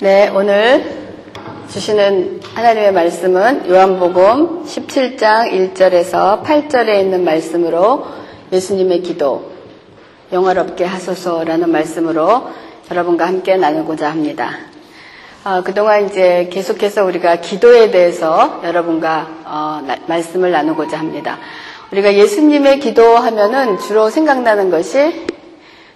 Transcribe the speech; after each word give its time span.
네, 0.00 0.28
오늘 0.28 1.08
주시는 1.68 2.40
하나님의 2.54 2.92
말씀은 2.92 3.68
요한복음 3.68 4.62
17장 4.64 5.74
1절에서 5.74 6.44
8절에 6.44 7.00
있는 7.00 7.24
말씀으로 7.24 8.06
예수님의 8.52 9.02
기도, 9.02 9.50
영화롭게 10.30 10.84
하소서라는 10.84 11.72
말씀으로 11.72 12.48
여러분과 12.92 13.26
함께 13.26 13.56
나누고자 13.56 14.08
합니다. 14.08 14.52
어, 15.44 15.64
그동안 15.64 16.06
이제 16.06 16.48
계속해서 16.52 17.04
우리가 17.04 17.40
기도에 17.40 17.90
대해서 17.90 18.60
여러분과 18.62 19.26
어, 19.46 19.82
나, 19.84 19.96
말씀을 20.06 20.52
나누고자 20.52 20.96
합니다. 20.96 21.38
우리가 21.90 22.14
예수님의 22.14 22.78
기도하면은 22.78 23.80
주로 23.80 24.10
생각나는 24.10 24.70
것이 24.70 25.26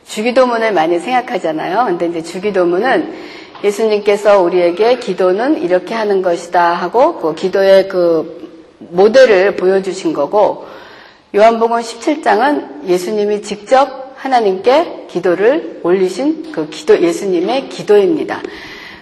주기도문을 0.09 0.73
많이 0.73 0.99
생각하잖아요. 0.99 1.85
근데 1.87 2.07
이제 2.07 2.21
주기도문은 2.21 3.42
예수님께서 3.65 4.41
우리에게 4.41 4.99
기도는 4.99 5.63
이렇게 5.63 5.95
하는 5.95 6.23
것이다 6.23 6.75
하고 6.75 7.17
그 7.17 7.35
기도의 7.35 7.89
그 7.89 8.51
모델을 8.79 9.57
보여주신 9.57 10.13
거고 10.13 10.67
요한복음 11.35 11.79
17장은 11.79 12.87
예수님이 12.87 13.43
직접 13.43 14.13
하나님께 14.17 15.07
기도를 15.09 15.81
올리신 15.83 16.53
그 16.53 16.69
기도 16.69 17.01
예수님의 17.01 17.69
기도입니다. 17.69 18.43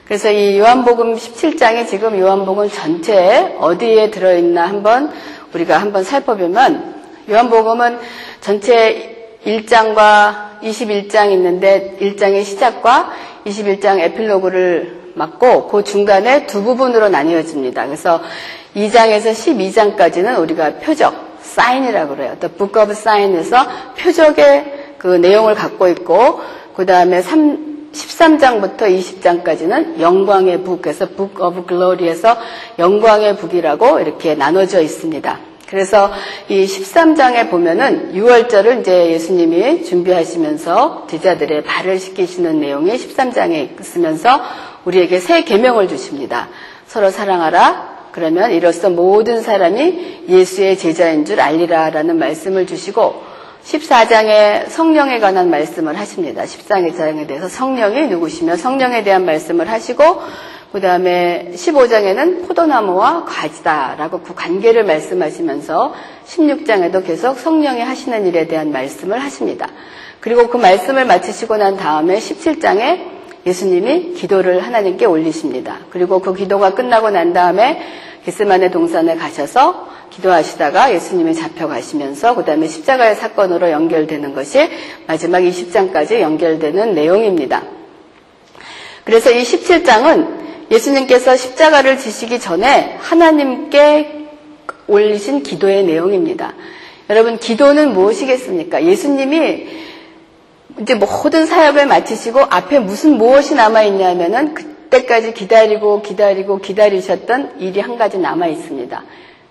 그래서 0.07 0.31
이 0.31 0.59
요한복음 0.59 1.15
17장이 1.15 1.87
지금 1.87 2.19
요한복음 2.19 2.69
전체에 2.69 3.57
어디에 3.59 4.11
들어있나 4.11 4.67
한번 4.67 5.13
우리가 5.55 5.79
한번 5.79 6.05
살펴보면 6.05 6.95
요한복음은 7.31 7.99
전체 8.41 9.39
1장과 9.45 10.61
21장 10.63 11.33
있는데 11.33 11.97
1장의 12.01 12.45
시작과 12.45 13.11
21장 13.47 14.01
에필로그를 14.01 15.01
맡고 15.15 15.69
그 15.69 15.85
중간에 15.85 16.47
두 16.47 16.63
부분으로 16.63 17.09
나뉘어집니다. 17.09 17.87
그래서 17.87 18.21
2장에서 18.77 19.33
12장까지는 19.33 20.39
우리가 20.39 20.75
표적, 20.77 21.39
사인이라고 21.41 22.17
그래요. 22.17 22.37
Book 22.41 22.81
of 22.81 22.93
Sign에서 22.93 23.67
표적의 23.99 24.95
그 24.99 25.09
내용을 25.09 25.55
갖고 25.55 25.89
있고 25.89 26.41
그 26.77 26.87
다음에 26.87 27.21
13장부터 27.21 28.83
20장까지는 28.83 30.01
영광의 30.01 30.63
북에서 30.63 31.09
Book 31.09 31.45
of 31.45 31.67
Glory에서 31.67 32.37
영광의 32.79 33.37
북이라고 33.37 34.01
이렇게 34.01 34.35
나눠져 34.35 34.81
있습니다. 34.81 35.50
그래서 35.71 36.11
이 36.49 36.65
13장에 36.65 37.49
보면은 37.49 38.13
6월절을 38.13 38.81
이제 38.81 39.13
예수님이 39.13 39.85
준비하시면서 39.85 41.07
제자들의 41.09 41.63
발을 41.63 42.01
씻기시는 42.01 42.61
내용이 42.61 42.91
13장에 42.91 43.81
있으면서 43.81 44.41
우리에게 44.85 45.21
새 45.21 45.45
계명을 45.45 45.87
주십니다. 45.87 46.49
서로 46.89 47.11
사랑하라. 47.11 48.01
그러면 48.11 48.51
이로써 48.51 48.91
모든 48.91 49.43
사람이 49.43 50.25
예수의 50.29 50.77
제자인 50.77 51.25
줄 51.25 51.41
알리라라는 51.41 52.19
말씀을 52.19 52.67
주시고 52.67 53.23
14장에 53.65 54.69
성령에 54.69 55.21
관한 55.21 55.51
말씀을 55.51 55.97
하십니다. 55.97 56.43
14장에 56.43 57.29
대해서 57.29 57.49
성령이 57.49 58.09
누구시며 58.09 58.57
성령에 58.57 59.05
대한 59.05 59.25
말씀을 59.25 59.71
하시고 59.71 60.21
그 60.73 60.81
다음에 60.81 61.51
15장에는 61.55 62.47
포도나무와 62.47 63.25
가지다라고 63.25 64.21
그 64.21 64.35
관계를 64.35 64.85
말씀하시면서 64.85 65.93
16장에도 66.27 67.05
계속 67.05 67.39
성령이 67.39 67.81
하시는 67.81 68.25
일에 68.27 68.47
대한 68.47 68.71
말씀을 68.71 69.19
하십니다. 69.19 69.67
그리고 70.21 70.49
그 70.49 70.59
말씀을 70.59 71.07
마치시고 71.07 71.57
난 71.57 71.77
다음에 71.77 72.19
17장에 72.19 73.01
예수님이 73.47 74.13
기도를 74.13 74.61
하나님께 74.61 75.07
올리십니다. 75.07 75.79
그리고 75.91 76.21
그 76.21 76.35
기도가 76.35 76.75
끝나고 76.75 77.11
난 77.11 77.33
다음에 77.33 77.81
게스만의 78.25 78.71
동산에 78.71 79.17
가셔서 79.17 79.89
기도하시다가 80.11 80.93
예수님이 80.93 81.35
잡혀가시면서 81.35 82.35
그 82.35 82.45
다음에 82.45 82.69
십자가의 82.69 83.17
사건으로 83.17 83.71
연결되는 83.71 84.35
것이 84.35 84.69
마지막 85.07 85.41
20장까지 85.41 86.21
연결되는 86.21 86.95
내용입니다. 86.95 87.63
그래서 89.05 89.31
이 89.31 89.43
17장은 89.43 90.40
예수님께서 90.71 91.37
십자가를 91.37 91.99
지시기 91.99 92.39
전에 92.39 92.97
하나님께 93.01 94.29
올리신 94.87 95.43
기도의 95.43 95.85
내용입니다. 95.85 96.55
여러분, 97.09 97.39
기도는 97.39 97.93
무엇이겠습니까? 97.93 98.85
예수님이 98.85 99.67
이제 100.81 100.95
모든 100.95 101.47
사역을 101.47 101.87
마치시고 101.87 102.41
앞에 102.49 102.79
무슨 102.79 103.19
무엇이 103.19 103.55
남아있냐면은 103.55 104.55
그때까지 104.55 105.35
기다리고 105.35 106.03
기다리고 106.03 106.59
기다리셨던 106.59 107.61
일이 107.61 107.81
한 107.81 107.99
가지 107.99 108.19
남아있습니다. 108.19 109.03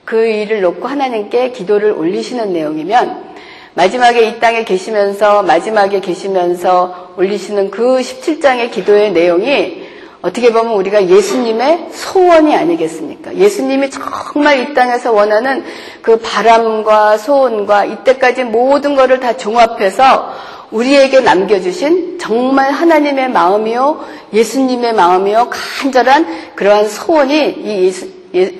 그 0.06 0.26
일을 0.26 0.62
놓고 0.62 0.88
하나님께 0.88 1.52
기도를 1.52 1.92
올리시는 1.92 2.54
내용이면 2.54 3.30
마지막에 3.76 4.28
이 4.28 4.40
땅에 4.40 4.64
계시면서 4.64 5.44
마지막에 5.44 6.00
계시면서 6.00 7.14
올리시는 7.18 7.70
그 7.70 7.98
17장의 7.98 8.72
기도의 8.72 9.12
내용이 9.12 9.89
어떻게 10.22 10.52
보면 10.52 10.74
우리가 10.74 11.08
예수님의 11.08 11.90
소원이 11.92 12.56
아니겠습니까? 12.56 13.36
예수님이 13.36 13.90
정말 13.90 14.60
이 14.60 14.74
땅에서 14.74 15.14
원하는 15.14 15.64
그 16.02 16.20
바람과 16.20 17.18
소원과 17.18 17.86
이때까지 17.86 18.44
모든 18.44 18.96
것을 18.96 19.22
다 19.22 19.38
종합해서 19.38 20.34
우리에게 20.72 21.22
남겨주신 21.22 22.20
정말 22.20 22.72
하나님의 22.72 23.30
마음이요, 23.30 24.06
예수님의 24.34 24.94
마음이요, 24.94 25.50
간절한 25.50 26.54
그러한 26.56 26.90
소원이 26.90 27.52
이 27.52 27.86
예수, 27.86 28.10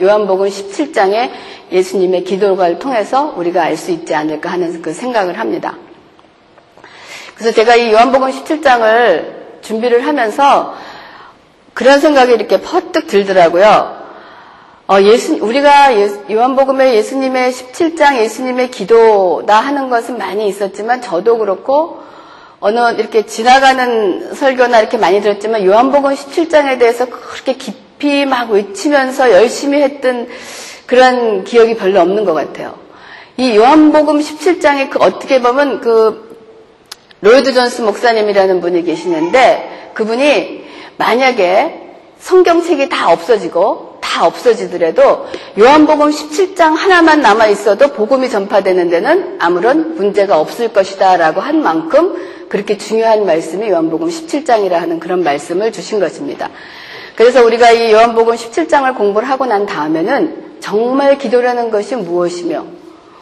요한복음 0.02 0.48
17장의 0.48 1.30
예수님의 1.72 2.24
기도를 2.24 2.80
통해서 2.80 3.34
우리가 3.36 3.64
알 3.64 3.78
수 3.78 3.92
있지 3.92 4.16
않을까 4.16 4.50
하는 4.50 4.82
그 4.82 4.94
생각을 4.94 5.38
합니다. 5.38 5.76
그래서 7.36 7.54
제가 7.54 7.76
이 7.76 7.92
요한복음 7.92 8.30
17장을 8.30 9.40
준비를 9.62 10.08
하면서 10.08 10.74
그런 11.74 12.00
생각이 12.00 12.34
이렇게 12.34 12.62
퍼뜩 12.62 13.08
들더라고요. 13.08 14.00
어, 14.88 15.02
예수, 15.02 15.38
우리가 15.40 15.96
예수, 16.00 16.20
요한복음의 16.32 16.96
예수님의 16.96 17.52
17장 17.52 18.18
예수님의 18.18 18.72
기도다 18.72 19.60
하는 19.60 19.90
것은 19.90 20.18
많이 20.18 20.48
있었지만 20.48 21.02
저도 21.02 21.38
그렇고 21.38 22.02
어느 22.60 22.80
이렇게 22.98 23.26
지나가는 23.26 24.34
설교나 24.34 24.80
이렇게 24.80 24.98
많이 24.98 25.22
들었지만 25.22 25.64
요한복음 25.64 26.12
17장에 26.14 26.80
대해서 26.80 27.06
그렇게 27.06 27.54
깊이 27.54 28.26
막 28.26 28.50
외치면서 28.50 29.32
열심히 29.32 29.82
했던 29.82 30.28
그런 30.88 31.44
기억이 31.44 31.76
별로 31.78 32.02
없는 32.02 32.26
것 32.26 32.34
같아요. 32.34 32.74
이 33.38 33.56
요한복음 33.56 34.20
17장에 34.20 34.90
그 34.90 35.00
어떻게 35.00 35.40
보면 35.40 35.82
그 35.82 36.36
로이드 37.22 37.54
존스 37.54 37.84
목사님이라는 37.84 38.60
분이 38.60 38.84
계시는데 38.84 39.92
그분이 39.94 40.69
만약에 41.00 41.96
성경책이 42.20 42.90
다 42.90 43.12
없어지고 43.12 44.00
다 44.02 44.26
없어지더라도 44.26 45.28
요한복음 45.58 46.10
17장 46.10 46.76
하나만 46.76 47.22
남아 47.22 47.48
있어도 47.48 47.94
복음이 47.94 48.30
전파되는 48.30 48.90
데는 48.90 49.38
아무런 49.40 49.96
문제가 49.96 50.40
없을 50.40 50.74
것이다라고 50.74 51.40
한 51.40 51.62
만큼 51.62 52.48
그렇게 52.50 52.78
중요한 52.78 53.26
말씀이 53.26 53.70
요한복음 53.70 54.10
17장이라 54.10 54.72
하는 54.72 55.00
그런 55.00 55.24
말씀을 55.24 55.72
주신 55.72 56.02
것입니다. 56.02 56.50
그래서 57.16 57.46
우리가 57.46 57.72
이 57.72 57.94
요한복음 57.94 58.36
17장을 58.36 58.94
공부를 58.98 59.30
하고 59.30 59.46
난 59.46 59.66
다음에는 59.66 60.58
정말 60.60 61.18
기도라는 61.18 61.72
것이 61.72 61.96
무엇이며 61.96 62.66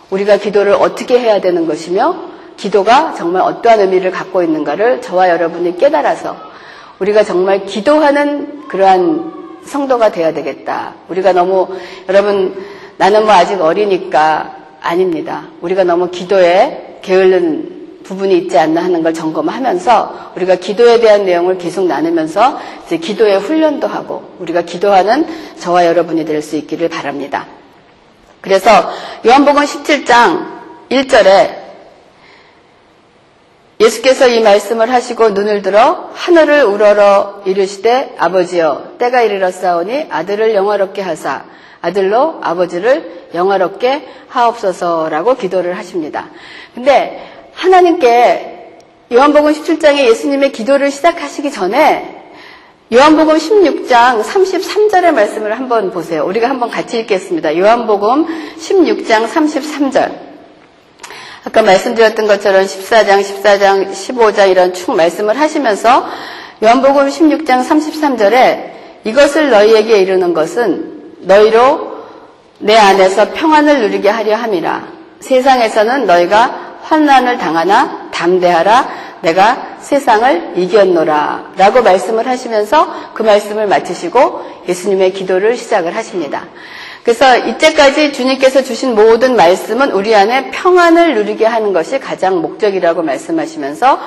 우리가 0.09 0.37
기도를 0.37 0.73
어떻게 0.73 1.19
해야 1.19 1.39
되는 1.41 1.67
것이며 1.67 2.15
기도가 2.57 3.13
정말 3.15 3.43
어떠한 3.43 3.81
의미를 3.81 4.09
갖고 4.09 4.41
있는가를 4.41 5.01
저와 5.01 5.29
여러분이 5.29 5.77
깨달아서 5.77 6.56
우리가 6.99 7.23
정말 7.23 7.65
기도하는 7.65 8.67
그러한 8.67 9.33
성도가 9.65 10.11
돼야 10.11 10.33
되겠다. 10.33 10.93
우리가 11.09 11.33
너무 11.33 11.67
여러분 12.09 12.55
나는 12.97 13.25
뭐 13.25 13.33
아직 13.33 13.61
어리니까 13.61 14.55
아닙니다. 14.81 15.47
우리가 15.61 15.83
너무 15.83 16.09
기도에 16.09 16.99
게을른 17.01 17.77
부분이 18.03 18.37
있지 18.37 18.57
않나 18.57 18.83
하는 18.83 19.03
걸 19.03 19.13
점검하면서 19.13 20.31
우리가 20.37 20.55
기도에 20.55 20.99
대한 21.01 21.25
내용을 21.25 21.57
계속 21.57 21.87
나누면서 21.87 22.57
이제 22.85 22.97
기도의 22.97 23.39
훈련도 23.39 23.87
하고 23.87 24.23
우리가 24.39 24.61
기도하는 24.61 25.27
저와 25.59 25.85
여러분이 25.85 26.23
될 26.25 26.41
수 26.41 26.55
있기를 26.55 26.87
바랍니다. 26.87 27.45
그래서 28.39 28.69
요한복음 29.25 29.61
17장 29.63 30.45
1절에 30.89 31.66
예수께서 33.79 34.27
이 34.27 34.41
말씀을 34.41 34.91
하시고 34.91 35.29
눈을 35.29 35.61
들어 35.61 36.09
하늘을 36.13 36.63
우러러 36.63 37.43
이르시되 37.45 38.15
아버지여 38.17 38.95
때가 38.97 39.21
이르렀사오니 39.21 40.07
아들을 40.09 40.55
영화롭게 40.55 41.01
하사 41.01 41.45
아들로 41.81 42.39
아버지를 42.41 43.27
영화롭게 43.35 44.07
하옵소서라고 44.29 45.35
기도를 45.35 45.77
하십니다. 45.77 46.29
근데 46.73 47.23
하나님께 47.53 48.55
요한복음 49.13 49.53
17장에 49.53 49.99
예수님의 50.07 50.51
기도를 50.51 50.91
시작하시기 50.91 51.51
전에 51.51 52.15
요한복음 52.91 53.37
16장 53.37 54.23
33절의 54.23 55.11
말씀을 55.11 55.57
한번 55.57 55.91
보세요. 55.91 56.25
우리가 56.25 56.49
한번 56.49 56.69
같이 56.69 56.99
읽겠습니다. 56.99 57.57
요한복음 57.57 58.25
16장 58.57 59.27
33절. 59.27 60.26
아까 61.47 61.61
말씀드렸던 61.61 62.27
것처럼 62.27 62.65
14장, 62.65 63.23
14장, 63.23 63.89
15장 63.89 64.51
이런 64.51 64.73
쭉 64.73 64.97
말씀을 64.97 65.39
하시면서 65.39 66.05
요한복음 66.61 67.07
16장 67.07 67.65
33절에 67.65 68.71
이것을 69.05 69.49
너희에게 69.49 69.99
이르는 69.99 70.33
것은 70.33 71.13
너희로 71.21 71.99
내 72.59 72.75
안에서 72.75 73.31
평안을 73.31 73.79
누리게 73.79 74.09
하려 74.09 74.35
함이라. 74.35 74.89
세상에서는 75.21 76.05
너희가 76.05 76.79
환난을 76.81 77.37
당하나 77.37 78.09
담대하라. 78.11 78.89
내가 79.21 79.77
세상을 79.79 80.51
이겼노라 80.57 81.53
라고 81.55 81.81
말씀을 81.81 82.27
하시면서 82.27 83.13
그 83.13 83.23
말씀을 83.23 83.67
마치시고 83.67 84.41
예수님의 84.67 85.13
기도를 85.13 85.55
시작을 85.55 85.95
하십니다. 85.95 86.43
그래서 87.07 87.37
이때까지 87.37 88.11
주님께서 88.11 88.63
주신 88.63 88.93
모든 88.93 89.37
말씀은 89.37 89.91
우리 89.91 90.13
안에 90.13 90.51
평안을 90.51 91.15
누리게 91.15 91.45
하는 91.45 91.71
것이 91.71 92.01
가장 92.01 92.41
목적이라고 92.41 93.01
말씀하시면서 93.01 93.97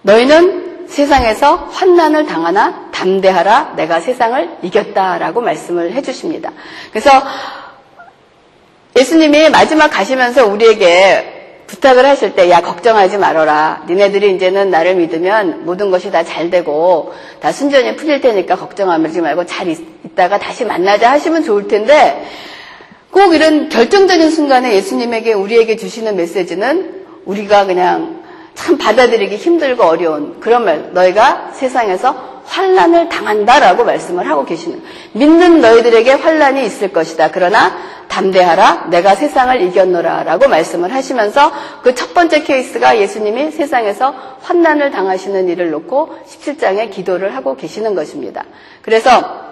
너희는 0.00 0.86
세상에서 0.88 1.68
환난을 1.70 2.24
당하나 2.24 2.88
담대하라 2.92 3.74
내가 3.76 4.00
세상을 4.00 4.56
이겼다라고 4.62 5.42
말씀을 5.42 5.92
해주십니다. 5.92 6.50
그래서 6.92 7.10
예수님이 8.96 9.50
마지막 9.50 9.88
가시면서 9.88 10.46
우리에게 10.46 11.37
부탁을 11.68 12.04
하실 12.04 12.34
때, 12.34 12.50
야, 12.50 12.60
걱정하지 12.60 13.18
말아라. 13.18 13.84
니네들이 13.88 14.34
이제는 14.34 14.70
나를 14.70 14.96
믿으면 14.96 15.64
모든 15.64 15.90
것이 15.90 16.10
다 16.10 16.24
잘 16.24 16.50
되고, 16.50 17.12
다 17.40 17.52
순전히 17.52 17.94
풀릴 17.94 18.20
테니까 18.20 18.56
걱정하지 18.56 19.20
말고 19.20 19.46
잘 19.46 19.68
있, 19.68 19.78
다가 20.16 20.38
다시 20.38 20.64
만나자 20.64 21.12
하시면 21.12 21.44
좋을 21.44 21.68
텐데, 21.68 22.24
꼭 23.10 23.34
이런 23.34 23.68
결정적인 23.68 24.30
순간에 24.30 24.74
예수님에게 24.74 25.34
우리에게 25.34 25.76
주시는 25.76 26.16
메시지는 26.16 27.04
우리가 27.24 27.66
그냥 27.66 28.17
참 28.58 28.76
받아들이기 28.76 29.36
힘들고 29.36 29.84
어려운 29.84 30.40
그런 30.40 30.64
말, 30.64 30.90
너희가 30.92 31.50
세상에서 31.52 32.42
환란을 32.44 33.08
당한다라고 33.08 33.84
말씀을 33.84 34.28
하고 34.28 34.44
계시는 34.44 34.82
믿는 35.12 35.60
너희들에게 35.60 36.12
환란이 36.12 36.64
있을 36.64 36.92
것이다. 36.92 37.30
그러나 37.30 37.76
담대하라 38.08 38.86
내가 38.90 39.14
세상을 39.14 39.60
이겼노라라고 39.60 40.48
말씀을 40.48 40.92
하시면서 40.92 41.52
그 41.84 41.94
첫 41.94 42.14
번째 42.14 42.42
케이스가 42.42 42.98
예수님이 42.98 43.52
세상에서 43.52 44.12
환난을 44.42 44.90
당하시는 44.90 45.48
일을 45.50 45.70
놓고 45.70 46.18
17장에 46.26 46.90
기도를 46.90 47.36
하고 47.36 47.54
계시는 47.54 47.94
것입니다. 47.94 48.44
그래서 48.82 49.46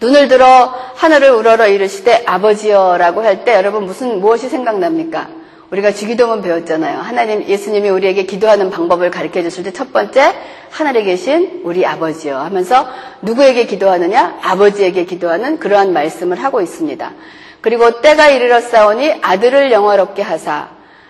눈을 0.00 0.28
들어 0.28 0.72
하늘을 0.94 1.30
우러러 1.30 1.66
이르시되 1.66 2.22
아버지여라고 2.26 3.22
할 3.24 3.44
때 3.44 3.54
여러분 3.54 3.84
무슨 3.86 4.20
무엇이 4.20 4.48
생각납니까? 4.48 5.41
우리가 5.72 5.90
주기도문 5.92 6.42
배웠잖아요. 6.42 6.98
하나님 6.98 7.44
예수님이 7.44 7.88
우리에게 7.88 8.24
기도하는 8.24 8.68
방법을 8.70 9.10
가르쳐 9.10 9.42
주실 9.42 9.64
때 9.64 9.72
첫 9.72 9.90
번째 9.90 10.34
하늘에 10.70 11.02
계신 11.02 11.62
우리 11.64 11.86
아버지여 11.86 12.36
하면서 12.38 12.86
누구에게 13.22 13.64
기도하느냐? 13.64 14.38
아버지에게 14.42 15.06
기도하는 15.06 15.58
그러한 15.58 15.94
말씀을 15.94 16.42
하고 16.44 16.60
있습니다. 16.60 17.12
그리고 17.62 18.02
때가 18.02 18.28
이르렀사오니 18.28 19.20
아들을 19.22 19.72
영화롭게 19.72 20.20
하사 20.20 20.68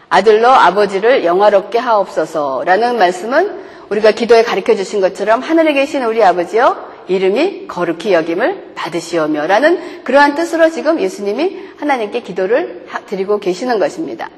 아들로 0.09 0.49
아버지를 0.49 1.25
영화롭게 1.25 1.79
하옵소서라는 1.79 2.99
말씀은 2.99 3.63
우리가 3.89 4.13
기도에 4.13 4.45
가르쳐 4.45 4.77
주신 4.77 5.01
것처럼 5.01 5.41
하늘에 5.41 5.73
계신 5.73 6.05
우리 6.05 6.23
아버지요 6.23 6.77
이름이 7.09 7.67
거룩히 7.67 8.13
여김을 8.13 8.75
받으시오며라는 8.77 10.05
그러한 10.05 10.37
뜻으로 10.37 10.71
지금 10.71 11.01
예수님이 11.01 11.59
하나님께 11.79 12.21
기도를 12.21 12.87
드리고 13.07 13.41
계시는 13.41 13.81
것입니다. 13.81 14.29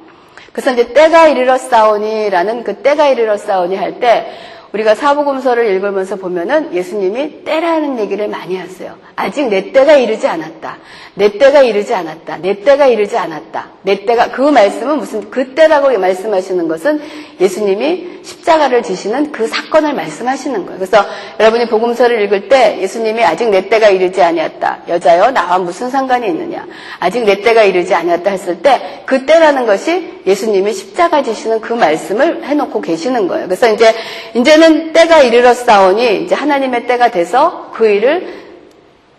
그래서 0.55 0.71
이제 0.71 0.93
때가 0.93 1.27
이르렀사오니라는 1.29 2.63
그 2.63 2.77
때가 2.77 3.09
이르렀사오니 3.09 3.75
할 3.77 3.99
때 3.99 4.31
우리가 4.75 4.97
사복음서를 4.97 5.67
읽으면서 5.69 6.17
보면은 6.17 6.75
예수님이 6.75 7.45
때라는 7.45 8.01
얘기를 8.01 8.27
많이 8.27 8.57
하세요. 8.57 8.97
아직 9.15 9.49
내 9.49 9.71
때가 9.71 9.95
이르지 9.95 10.27
않았다. 10.27 10.79
내 11.15 11.39
때가 11.39 11.63
이르지 11.63 11.95
않았다. 11.95 12.39
내 12.39 12.61
때가 12.61 12.87
이르지 12.87 13.17
않았다. 13.17 13.69
내 13.83 14.05
때가 14.05 14.33
그 14.33 14.43
말씀은 14.43 14.99
무슨 14.99 15.31
그 15.31 15.55
때라고 15.55 15.97
말씀하시는 15.97 16.67
것은 16.67 17.01
예수님이 17.41 18.21
십자가를 18.25 18.83
지시는 18.83 19.31
그 19.31 19.47
사건을 19.47 19.95
말씀하시는 19.95 20.67
거예요. 20.67 20.79
그래서 20.79 21.05
여러분이 21.39 21.69
복음서를 21.69 22.21
읽을 22.23 22.49
때 22.49 22.79
예수님이 22.81 23.23
아직 23.25 23.51
내 23.51 23.69
때가 23.69 23.91
이르지 23.91 24.23
아니었다. 24.23 24.81
여자여 24.89 25.31
나와 25.31 25.59
무슨 25.59 25.89
상관이 25.89 26.27
있느냐. 26.27 26.67
아직 26.99 27.23
내 27.25 27.43
때가 27.43 27.63
이르지 27.63 27.95
아니었다 27.95 28.29
했을 28.29 28.61
때 28.61 28.95
그 29.07 29.27
때라는 29.27 29.67
것이 29.67 30.23
예수님이 30.27 30.73
십자가 30.73 31.23
지시는 31.23 31.61
그 31.61 31.73
말씀을 31.73 32.45
해놓고 32.45 32.81
계시는 32.81 33.29
거예요. 33.29 33.47
그래서 33.47 33.71
이제 33.71 33.95
이제는 34.35 34.64
때가 34.93 35.21
이르렀사오니 35.21 36.25
이제 36.25 36.35
하나님의 36.35 36.87
때가 36.87 37.11
돼서 37.11 37.71
그 37.75 37.89
일을 37.89 38.45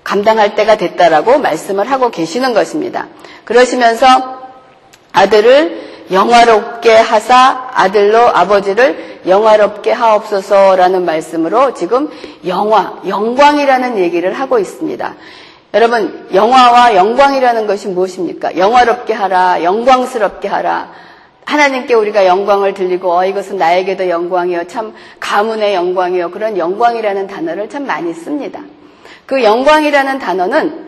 감당할 0.03 0.55
때가 0.55 0.77
됐다라고 0.77 1.39
말씀을 1.39 1.89
하고 1.89 2.09
계시는 2.11 2.53
것입니다. 2.53 3.07
그러시면서 3.43 4.41
아들을 5.11 5.85
영화롭게 6.11 6.95
하사 6.95 7.69
아들로 7.73 8.19
아버지를 8.19 9.21
영화롭게 9.27 9.91
하옵소서라는 9.91 11.03
말씀으로 11.03 11.73
지금 11.73 12.09
영화, 12.45 13.01
영광이라는 13.07 13.97
얘기를 13.97 14.33
하고 14.33 14.59
있습니다. 14.59 15.15
여러분, 15.73 16.27
영화와 16.33 16.95
영광이라는 16.95 17.67
것이 17.67 17.87
무엇입니까? 17.87 18.57
영화롭게 18.57 19.13
하라, 19.13 19.63
영광스럽게 19.63 20.47
하라. 20.47 20.89
하나님께 21.45 21.93
우리가 21.93 22.25
영광을 22.25 22.73
들리고 22.73 23.11
어 23.11 23.25
이것은 23.25 23.57
나에게도 23.57 24.09
영광이요 24.09 24.67
참 24.67 24.93
가문의 25.19 25.75
영광이요 25.75 26.31
그런 26.31 26.57
영광이라는 26.57 27.27
단어를 27.27 27.69
참 27.69 27.85
많이 27.85 28.13
씁니다. 28.13 28.61
그 29.25 29.43
영광이라는 29.43 30.19
단어는 30.19 30.85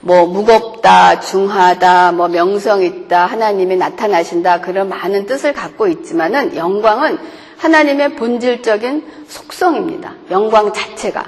뭐 0.00 0.26
무겁다, 0.26 1.20
중하다, 1.20 2.12
뭐 2.12 2.28
명성 2.28 2.82
있다, 2.82 3.26
하나님이 3.26 3.76
나타나신다 3.76 4.60
그런 4.60 4.88
많은 4.88 5.26
뜻을 5.26 5.52
갖고 5.52 5.88
있지만은 5.88 6.56
영광은 6.56 7.18
하나님의 7.58 8.14
본질적인 8.14 9.04
속성입니다. 9.26 10.14
영광 10.30 10.72
자체가. 10.72 11.24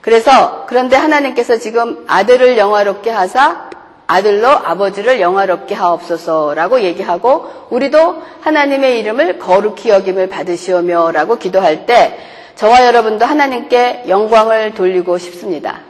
그래서 0.00 0.64
그런데 0.66 0.96
하나님께서 0.96 1.58
지금 1.58 2.04
아들을 2.08 2.58
영화롭게 2.58 3.10
하사 3.10 3.70
아들로 4.10 4.48
아버지를 4.48 5.20
영화롭게 5.20 5.74
하옵소서라고 5.76 6.80
얘기하고 6.80 7.48
우리도 7.70 8.22
하나님의 8.40 8.98
이름을 8.98 9.38
거룩히 9.38 9.90
여김을 9.90 10.28
받으시오며라고 10.28 11.38
기도할 11.38 11.86
때 11.86 12.18
저와 12.56 12.86
여러분도 12.86 13.24
하나님께 13.24 14.06
영광을 14.08 14.74
돌리고 14.74 15.16
싶습니다. 15.18 15.80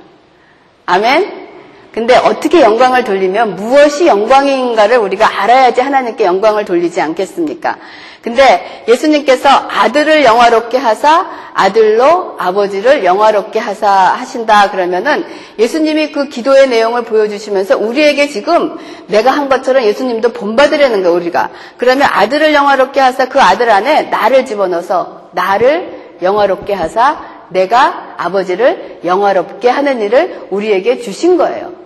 아멘? 0.85 1.40
근데 1.93 2.17
어떻게 2.17 2.61
영광을 2.61 3.03
돌리면 3.03 3.57
무엇이 3.57 4.07
영광인가를 4.07 4.99
우리가 4.99 5.43
알아야지 5.43 5.81
하나님께 5.81 6.25
영광을 6.25 6.65
돌리지 6.65 7.01
않겠습니까? 7.01 7.77
근데 8.23 8.85
예수님께서 8.87 9.49
아들을 9.49 10.25
영화롭게 10.25 10.77
하사 10.77 11.27
아들로 11.55 12.37
아버지를 12.39 13.05
영화롭게 13.05 13.59
하사 13.59 13.89
하신다 13.89 14.71
그러면은 14.71 15.25
예수님이 15.59 16.13
그 16.13 16.29
기도의 16.29 16.69
내용을 16.69 17.03
보여주시면서 17.05 17.79
우리에게 17.79 18.29
지금 18.29 18.79
내가 19.07 19.31
한 19.31 19.49
것처럼 19.49 19.85
예수님도 19.85 20.33
본받으려는 20.33 21.03
거예요 21.03 21.17
우리가 21.17 21.49
그러면 21.79 22.09
아들을 22.13 22.53
영화롭게 22.53 23.01
하사 23.01 23.29
그 23.29 23.41
아들 23.41 23.71
안에 23.71 24.03
나를 24.05 24.45
집어넣어서 24.45 25.31
나를 25.33 26.19
영화롭게 26.23 26.75
하사 26.75 27.19
내가 27.49 28.15
아버지를 28.19 29.01
영화롭게 29.05 29.69
하는 29.69 30.01
일을 30.03 30.47
우리에게 30.51 31.01
주신 31.01 31.37
거예요. 31.37 31.80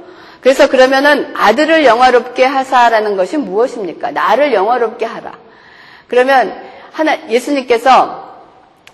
그래서 0.44 0.68
그러면은 0.68 1.32
아들을 1.34 1.86
영화롭게 1.86 2.44
하사라는 2.44 3.16
것이 3.16 3.38
무엇입니까? 3.38 4.10
나를 4.10 4.52
영화롭게 4.52 5.06
하라. 5.06 5.38
그러면 6.06 6.54
하나 6.92 7.30
예수님께서 7.30 8.42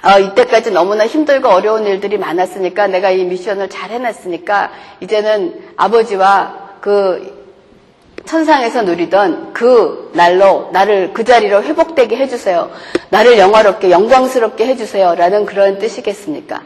어, 0.04 0.18
이때까지 0.20 0.70
너무나 0.70 1.08
힘들고 1.08 1.48
어려운 1.48 1.88
일들이 1.88 2.18
많았으니까 2.18 2.86
내가 2.86 3.10
이 3.10 3.24
미션을 3.24 3.68
잘 3.68 3.90
해놨으니까 3.90 4.70
이제는 5.00 5.72
아버지와 5.76 6.76
그 6.80 7.40
천상에서 8.26 8.82
누리던 8.82 9.52
그 9.52 10.12
날로 10.14 10.68
나를 10.72 11.12
그 11.12 11.24
자리로 11.24 11.64
회복되게 11.64 12.16
해주세요. 12.16 12.70
나를 13.08 13.38
영화롭게 13.38 13.90
영광스럽게 13.90 14.66
해주세요. 14.68 15.16
라는 15.16 15.46
그런 15.46 15.80
뜻이겠습니까? 15.80 16.62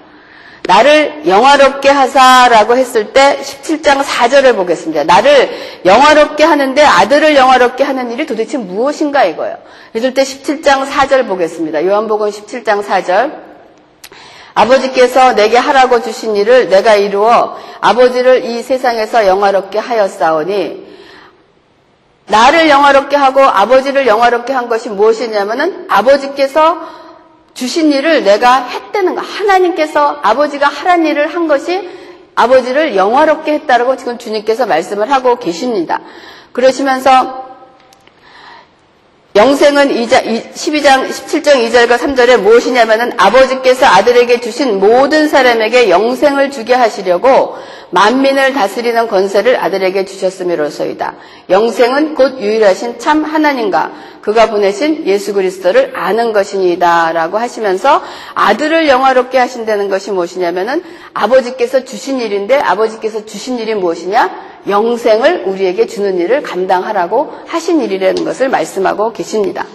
나를 0.66 1.24
영화롭게 1.26 1.90
하사라고 1.90 2.74
했을 2.76 3.12
때 3.12 3.38
17장 3.42 4.02
4절을 4.02 4.56
보겠습니다. 4.56 5.04
나를 5.04 5.50
영화롭게 5.84 6.42
하는데 6.42 6.82
아들을 6.82 7.36
영화롭게 7.36 7.84
하는 7.84 8.10
일이 8.10 8.24
도대체 8.24 8.56
무엇인가 8.56 9.24
이거예요. 9.24 9.58
그럴 9.92 10.14
때 10.14 10.22
17장 10.22 10.86
4절 10.88 11.28
보겠습니다. 11.28 11.84
요한복음 11.84 12.30
17장 12.30 12.82
4절 12.82 13.54
아버지께서 14.54 15.34
내게 15.34 15.58
하라고 15.58 16.00
주신 16.00 16.34
일을 16.34 16.70
내가 16.70 16.94
이루어 16.94 17.58
아버지를 17.82 18.44
이 18.44 18.62
세상에서 18.62 19.26
영화롭게 19.26 19.78
하였사오니 19.78 20.94
나를 22.26 22.70
영화롭게 22.70 23.16
하고 23.16 23.42
아버지를 23.42 24.06
영화롭게 24.06 24.54
한 24.54 24.70
것이 24.70 24.88
무엇이냐면은 24.88 25.86
아버지께서 25.90 27.03
주신 27.54 27.92
일을 27.92 28.24
내가 28.24 28.64
했다는 28.66 29.14
거. 29.14 29.20
하나님께서 29.20 30.18
아버지가 30.22 30.66
하란 30.66 31.06
일을 31.06 31.28
한 31.28 31.46
것이 31.48 31.88
아버지를 32.34 32.96
영화롭게 32.96 33.52
했다라고 33.54 33.96
지금 33.96 34.18
주님께서 34.18 34.66
말씀을 34.66 35.10
하고 35.10 35.36
계십니다. 35.36 36.00
그러시면서 36.52 37.43
영생은 39.36 39.88
12장 39.88 41.08
17장 41.08 41.54
2절과 41.66 41.98
3절에 41.98 42.40
무엇이냐면은 42.40 43.10
아버지께서 43.16 43.84
아들에게 43.84 44.38
주신 44.38 44.78
모든 44.78 45.26
사람에게 45.26 45.90
영생을 45.90 46.52
주게 46.52 46.72
하시려고 46.72 47.56
만민을 47.90 48.52
다스리는 48.52 49.08
권세를 49.08 49.56
아들에게 49.56 50.04
주셨음이로소이다. 50.04 51.14
영생은 51.50 52.14
곧 52.14 52.38
유일하신 52.40 53.00
참 53.00 53.24
하나님과 53.24 53.90
그가 54.20 54.50
보내신 54.50 55.04
예수 55.06 55.34
그리스도를 55.34 55.94
아는 55.96 56.32
것이니다라고 56.32 57.36
하시면서 57.36 58.02
아들을 58.34 58.88
영화롭게 58.88 59.36
하신다는 59.38 59.88
것이 59.88 60.12
무엇이냐면은 60.12 60.84
아버지께서 61.12 61.84
주신 61.84 62.20
일인데 62.20 62.56
아버지께서 62.56 63.26
주신 63.26 63.58
일이 63.58 63.74
무엇이냐? 63.74 64.53
영생을 64.68 65.44
우리에게 65.46 65.86
주는 65.86 66.18
일을 66.18 66.42
감당하라고 66.42 67.32
하신 67.46 67.80
일이라는 67.82 68.24
것을 68.24 68.48
말씀하고 68.48 69.12
계십니다. 69.12 69.66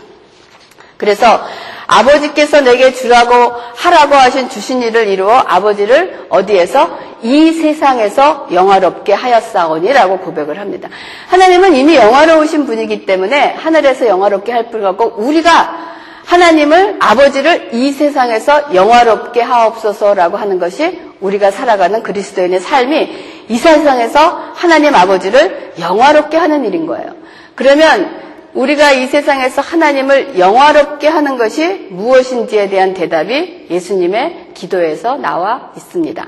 그래서 0.98 1.41
아버지께서 1.88 2.62
내게 2.62 2.93
주라고 2.93 3.34
하라고 3.75 4.15
하신 4.15 4.50
주신 4.50 4.84
일을 4.84 5.08
이루어 5.08 5.31
아버지를 5.34 6.27
어디에서 6.29 6.98
이 7.24 7.51
세상에서 7.51 8.48
영화롭게 8.51 9.13
하였사오니라고 9.13 10.19
고백을 10.19 10.60
합니다. 10.60 10.89
하나님은 11.27 11.75
이미 11.75 11.96
영화로우신 11.96 12.65
분이기 12.65 13.05
때문에 13.05 13.55
하늘에서 13.58 14.08
영화롭게 14.08 14.51
할뿐 14.51 14.86
없고 14.86 15.15
우리가 15.17 15.89
하나님을 16.25 16.98
아버지를 17.00 17.69
이 17.74 17.91
세상에서 17.91 18.75
영화롭게 18.75 19.41
하옵소서라고 19.41 20.38
하는 20.38 20.60
것이 20.60 21.01
우리가 21.22 21.50
살아가는 21.50 22.03
그리스도인의 22.03 22.60
삶이 22.60 23.38
이 23.50 23.58
세상에서 23.58 24.53
하나님 24.53 24.96
아버지를 24.96 25.74
영화롭게 25.79 26.38
하는 26.38 26.63
일인 26.65 26.86
거예요. 26.86 27.15
그러면 27.56 28.20
우리가 28.53 28.91
이 28.91 29.08
세상에서 29.08 29.62
하나님을 29.62 30.39
영화롭게 30.39 31.08
하는 31.08 31.38
것이 31.38 31.88
무엇인지에 31.89 32.70
대한 32.70 32.94
대답이 32.94 33.68
예수님의 33.70 34.51
기도에서 34.53 35.18
나와 35.18 35.72
있습니다. 35.75 36.27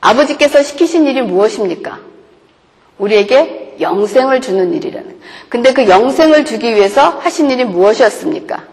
아버지께서 0.00 0.62
시키신 0.62 1.06
일이 1.06 1.20
무엇입니까? 1.22 1.98
우리에게 2.98 3.76
영생을 3.80 4.40
주는 4.40 4.72
일이라는. 4.72 5.20
근데 5.48 5.72
그 5.72 5.88
영생을 5.88 6.44
주기 6.44 6.74
위해서 6.74 7.10
하신 7.20 7.50
일이 7.50 7.64
무엇이었습니까? 7.64 8.64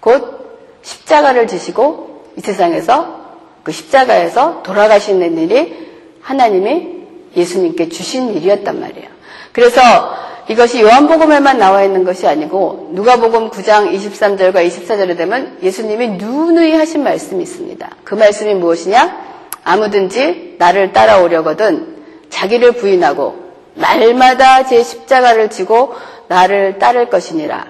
곧 0.00 0.58
십자가를 0.82 1.46
지시고 1.46 2.32
이 2.36 2.40
세상에서 2.40 3.22
그 3.62 3.70
십자가에서 3.72 4.62
돌아가시는 4.62 5.38
일이 5.38 5.91
하나님이 6.22 7.02
예수님께 7.36 7.88
주신 7.88 8.34
일이었단 8.34 8.80
말이에요. 8.80 9.08
그래서 9.52 9.80
이것이 10.48 10.82
요한복음에만 10.82 11.58
나와 11.58 11.84
있는 11.84 12.04
것이 12.04 12.26
아니고 12.26 12.90
누가복음 12.92 13.50
9장 13.50 13.94
23절과 13.94 14.66
24절에 14.66 15.16
되면 15.16 15.58
예수님이 15.62 16.08
누누이 16.10 16.72
하신 16.72 17.04
말씀이 17.04 17.42
있습니다. 17.42 17.90
그 18.04 18.14
말씀이 18.14 18.54
무엇이냐? 18.54 19.32
아무든지 19.64 20.56
나를 20.58 20.92
따라오려거든 20.92 21.96
자기를 22.28 22.72
부인하고 22.72 23.42
날마다 23.74 24.66
제 24.66 24.82
십자가를 24.82 25.50
지고 25.50 25.94
나를 26.28 26.78
따를 26.78 27.08
것이니라. 27.08 27.66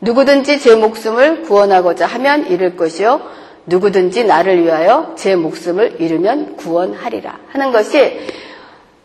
누구든지 0.00 0.60
제 0.60 0.74
목숨을 0.74 1.42
구원하고자 1.42 2.06
하면 2.06 2.46
잃을 2.46 2.76
것이요. 2.76 3.20
누구든지 3.66 4.24
나를 4.24 4.64
위하여 4.64 5.14
제 5.16 5.36
목숨을 5.36 6.00
잃으면 6.00 6.56
구원하리라. 6.56 7.38
하는 7.48 7.72
것이 7.72 8.20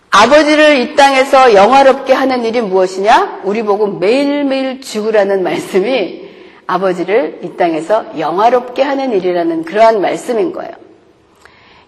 아버지를 0.10 0.78
이 0.80 0.96
땅에서 0.96 1.54
영화롭게 1.54 2.14
하는 2.14 2.44
일이 2.44 2.62
무엇이냐? 2.62 3.42
우리 3.44 3.62
보고 3.64 3.88
매일매일 3.88 4.82
죽으라는 4.82 5.44
말씀이 5.44 6.28
아버지를 6.66 7.40
이 7.44 7.56
땅에서 7.56 8.20
영화롭게 8.20 8.82
하는 8.82 9.12
일이라는 9.14 9.64
그러한 9.64 10.02
말씀인 10.02 10.54
거예요. 10.54 10.72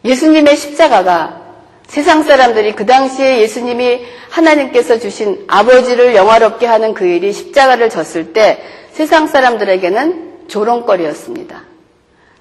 예수님의 0.05 0.55
십자가가 0.55 1.41
세상 1.87 2.21
사람들이 2.23 2.75
그 2.75 2.85
당시에 2.85 3.39
예수님이 3.41 4.05
하나님께서 4.29 4.99
주신 4.99 5.43
아버지를 5.47 6.15
영화롭게 6.15 6.67
하는 6.67 6.93
그 6.93 7.05
일이 7.05 7.33
십자가를 7.33 7.89
졌을 7.89 8.31
때 8.31 8.61
세상 8.91 9.27
사람들에게는 9.27 10.47
조롱거리였습니다. 10.47 11.68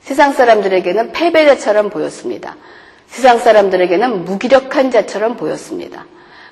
세상 0.08 0.32
사람들에게는 0.32 1.12
패배자처럼 1.12 1.90
보였습니다. 1.90 2.56
세상 3.08 3.38
사람들에게는 3.38 4.24
무기력한 4.24 4.90
자처럼 4.90 5.36
보였습니다. 5.36 6.06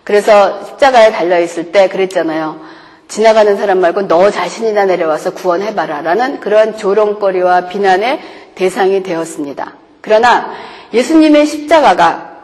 그래서 0.05 0.63
십자가에 0.63 1.11
달려있을 1.11 1.73
때 1.73 1.89
그랬잖아요. 1.89 2.61
지나가는 3.09 3.57
사람 3.57 3.81
말고 3.81 4.09
너 4.09 4.31
자신이나 4.31 4.85
내려와서 4.85 5.33
구원해봐라. 5.33 6.03
라는 6.03 6.39
그런 6.41 6.77
조롱거리와 6.77 7.69
비난의 7.69 8.21
대상이 8.57 9.03
되었습니다. 9.03 9.73
그러나 10.03 10.53
예수님의 10.93 11.47
십자가가 11.47 12.43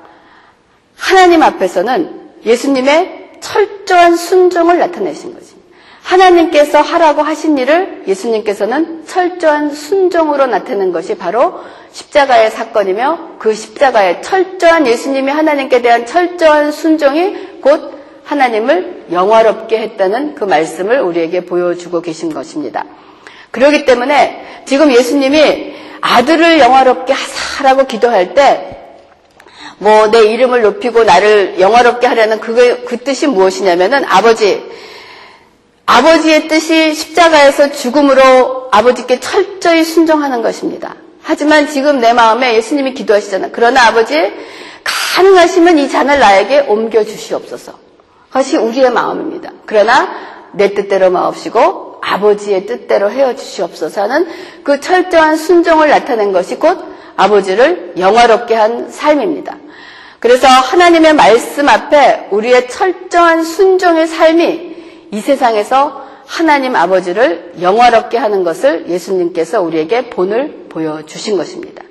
하나님 0.97 1.43
앞에서는 1.43 2.31
예수님의 2.47 3.33
철저한 3.43 4.17
순종을 4.17 4.79
나타내신 4.79 5.35
거지. 5.35 5.57
하나님께서 6.03 6.81
하라고 6.81 7.23
하신 7.23 7.59
일을 7.59 8.05
예수님께서는 8.07 9.07
철저한 9.07 9.73
순종으로 9.73 10.47
나타낸 10.47 10.93
것이 10.93 11.17
바로 11.17 11.61
십자가의 11.93 12.51
사건이며 12.51 13.37
그 13.39 13.55
십자가의 13.55 14.23
철저한 14.23 14.87
예수님이 14.87 15.31
하나님께 15.31 15.83
대한 15.83 16.07
철저한 16.07 16.73
순종이 16.73 17.61
곧 17.61 17.93
하나님을 18.25 19.07
영화롭게 19.13 19.79
했다는 19.79 20.35
그 20.35 20.45
말씀을 20.45 21.01
우리에게 21.01 21.45
보여주고 21.45 22.01
계신 22.01 22.33
것입니다. 22.33 22.85
그렇기 23.51 23.85
때문에 23.85 24.63
지금 24.65 24.93
예수님이 24.93 25.75
아들을 26.01 26.59
영화롭게 26.59 27.13
하사라고 27.13 27.87
기도할 27.87 28.35
때, 28.35 28.79
뭐, 29.79 30.11
내 30.11 30.25
이름을 30.25 30.63
높이고 30.63 31.05
나를 31.05 31.61
영화롭게 31.61 32.07
하려는 32.07 32.41
그, 32.41 32.85
그 32.85 32.97
뜻이 32.99 33.27
무엇이냐면은 33.27 34.05
아버지, 34.07 34.63
아버지의 35.87 36.49
뜻이 36.49 36.95
십자가에서 36.95 37.73
죽음으로 37.73 38.69
아버지께 38.71 39.21
철저히 39.21 39.85
순종하는 39.85 40.43
것입니다. 40.43 40.95
하지만 41.23 41.69
지금 41.69 42.01
내 42.01 42.13
마음에 42.13 42.55
예수님이 42.55 42.95
기도하시잖아. 42.95 43.49
그러나 43.53 43.87
아버지, 43.87 44.33
가능하시면 44.85 45.79
이 45.79 45.89
잔을 45.89 46.19
나에게 46.19 46.61
옮겨 46.69 47.05
주시옵소서. 47.05 47.79
그것이 48.29 48.57
우리의 48.57 48.91
마음입니다. 48.91 49.53
그러나 49.67 50.09
내 50.53 50.75
뜻대로 50.75 51.11
마옵시고 51.11 52.01
아버지의 52.03 52.67
뜻대로 52.67 53.11
헤어 53.11 53.37
주시옵소서 53.37 54.03
하는 54.03 54.27
그 54.65 54.81
철저한 54.81 55.37
순종을 55.37 55.89
나타낸 55.89 56.33
것이 56.33 56.57
곧 56.57 56.79
아버지를 57.17 57.95
영화롭게 57.99 58.55
한 58.55 58.91
삶입니다. 58.91 59.57
그래서 60.19 60.47
하나님의 60.47 61.15
말씀 61.15 61.69
앞에 61.69 62.29
우리의 62.31 62.69
철저한 62.69 63.45
순종의 63.45 64.07
삶이 64.07 64.72
이 65.13 65.21
세상에서 65.21 66.07
하나님 66.27 66.75
아버지를 66.75 67.53
영화롭게 67.61 68.17
하는 68.17 68.45
것을 68.45 68.89
예수님께서 68.89 69.61
우리에게 69.61 70.09
본을 70.09 70.67
보여주신 70.71 71.37
것입니다. 71.37 71.83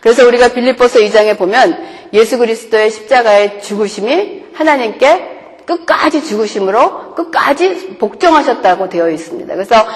그래서 0.00 0.26
우리가 0.26 0.48
빌립보서 0.48 0.98
2장에 1.00 1.36
보면 1.36 1.78
예수 2.14 2.38
그리스도의 2.38 2.90
십자가의 2.90 3.60
죽으심이 3.62 4.44
하나님께 4.54 5.62
끝까지 5.66 6.24
죽으심으로 6.24 7.14
끝까지 7.14 7.98
복종하셨다고 7.98 8.88
되어 8.88 9.10
있습니다. 9.10 9.54
그래서 9.54 9.86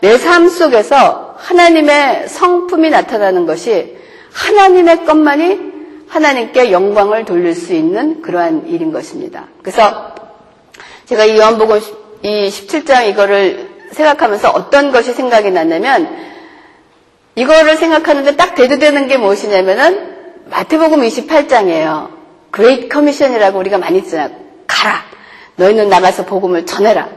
내 0.00 0.18
삶 0.18 0.50
속에서 0.50 1.34
하나님의 1.38 2.28
성품이 2.28 2.90
나타나는 2.90 3.46
것이 3.46 3.96
하나님의 4.32 5.06
것만이 5.06 5.72
하나님께 6.08 6.70
영광을 6.70 7.24
돌릴 7.24 7.54
수 7.54 7.72
있는 7.72 8.20
그러한 8.20 8.68
일인 8.68 8.92
것입니다. 8.92 9.46
그래서 9.62 10.14
제가 11.06 11.24
이 11.24 11.38
요한복음 11.38 11.80
이 12.24 12.48
17장 12.48 13.06
이거를 13.08 13.68
생각하면서 13.92 14.50
어떤 14.50 14.90
것이 14.92 15.12
생각이 15.12 15.50
났냐면 15.50 16.16
이거를 17.34 17.76
생각하는데 17.76 18.36
딱 18.36 18.54
대두되는 18.54 19.08
게 19.08 19.18
무엇이냐면은 19.18 20.14
마태복음 20.50 21.02
28장이에요. 21.02 22.08
Great 22.50 22.88
Commission이라고 22.88 23.58
우리가 23.58 23.76
많이 23.76 24.00
쓰잖아. 24.00 24.30
가라. 24.66 25.02
너희는 25.56 25.90
나가서 25.90 26.24
복음을 26.24 26.64
전해라. 26.64 27.08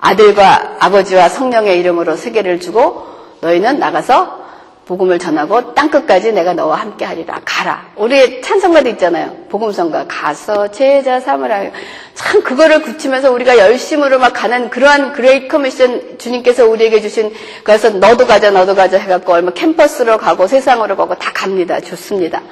아들과 0.00 0.76
아버지와 0.80 1.28
성령의 1.28 1.78
이름으로 1.80 2.16
세례를 2.16 2.58
주고 2.58 3.06
너희는 3.42 3.78
나가서 3.78 4.45
복음을 4.86 5.18
전하고 5.18 5.74
땅 5.74 5.90
끝까지 5.90 6.32
내가 6.32 6.54
너와 6.54 6.76
함께 6.76 7.04
하리라. 7.04 7.40
가라. 7.44 7.88
우리 7.96 8.40
찬송가도 8.40 8.88
있잖아요. 8.90 9.36
복음성가. 9.48 10.06
가서 10.06 10.70
제자 10.70 11.18
삼으라. 11.18 11.72
참 12.14 12.44
그거를 12.44 12.82
굳히면서 12.82 13.32
우리가 13.32 13.58
열심으로 13.58 14.20
막 14.20 14.32
가는 14.32 14.70
그러한 14.70 15.12
Great 15.12 15.48
Commission 15.48 16.18
주님께서 16.18 16.66
우리에게 16.66 17.00
주신 17.00 17.34
그래서 17.64 17.90
너도 17.90 18.28
가자 18.28 18.52
너도 18.52 18.76
가자 18.76 18.96
해갖고 18.96 19.32
얼마 19.32 19.50
캠퍼스로 19.50 20.18
가고 20.18 20.46
세상으로 20.46 20.96
가고 20.96 21.16
다 21.16 21.32
갑니다. 21.34 21.80
좋습니다. 21.80 22.42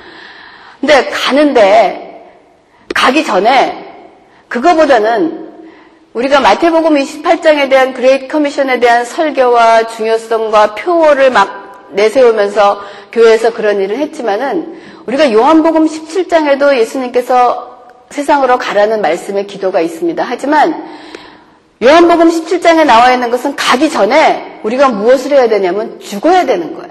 근데 0.80 1.08
가는데 1.10 2.32
가기 2.92 3.24
전에 3.24 4.10
그거보다는 4.48 5.44
우리가 6.14 6.40
마태복음 6.40 6.96
28장에 6.96 7.70
대한 7.70 7.94
Great 7.94 8.26
Commission에 8.26 8.80
대한 8.80 9.04
설교와 9.04 9.86
중요성과 9.86 10.74
표어를 10.74 11.30
막 11.30 11.63
내세우면서 11.94 12.80
교회에서 13.12 13.52
그런 13.52 13.80
일을 13.80 13.98
했지만은 13.98 14.80
우리가 15.06 15.32
요한복음 15.32 15.86
17장에도 15.86 16.76
예수님께서 16.76 17.74
세상으로 18.10 18.58
가라는 18.58 19.02
말씀의 19.02 19.46
기도가 19.46 19.80
있습니다. 19.80 20.24
하지만 20.26 20.84
요한복음 21.82 22.28
17장에 22.28 22.84
나와 22.84 23.12
있는 23.12 23.30
것은 23.30 23.56
가기 23.56 23.90
전에 23.90 24.60
우리가 24.62 24.88
무엇을 24.88 25.32
해야 25.32 25.48
되냐면 25.48 25.98
죽어야 26.00 26.46
되는 26.46 26.74
거예요. 26.74 26.90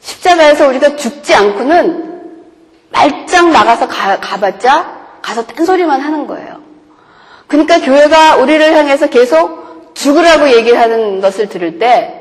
십자가에서 0.00 0.68
우리가 0.68 0.96
죽지 0.96 1.34
않고는 1.34 2.10
말짱 2.90 3.52
나가서 3.52 3.88
가, 3.88 4.18
가봤자 4.20 5.00
가서 5.22 5.46
딴소리만 5.46 6.00
하는 6.00 6.26
거예요. 6.26 6.60
그러니까 7.46 7.80
교회가 7.80 8.36
우리를 8.36 8.74
향해서 8.74 9.08
계속 9.08 9.94
죽으라고 9.94 10.50
얘기를 10.50 10.78
하는 10.78 11.20
것을 11.20 11.48
들을 11.48 11.78
때 11.78 12.19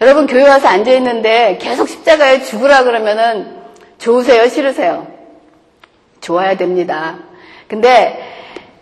여러분 0.00 0.26
교회 0.26 0.42
와서 0.46 0.68
앉아 0.68 0.90
있는데 0.92 1.58
계속 1.60 1.88
십자가에 1.88 2.42
죽으라 2.42 2.84
그러면은 2.84 3.62
좋으세요, 3.98 4.48
싫으세요? 4.48 5.06
좋아야 6.20 6.56
됩니다. 6.56 7.18
근데 7.68 8.18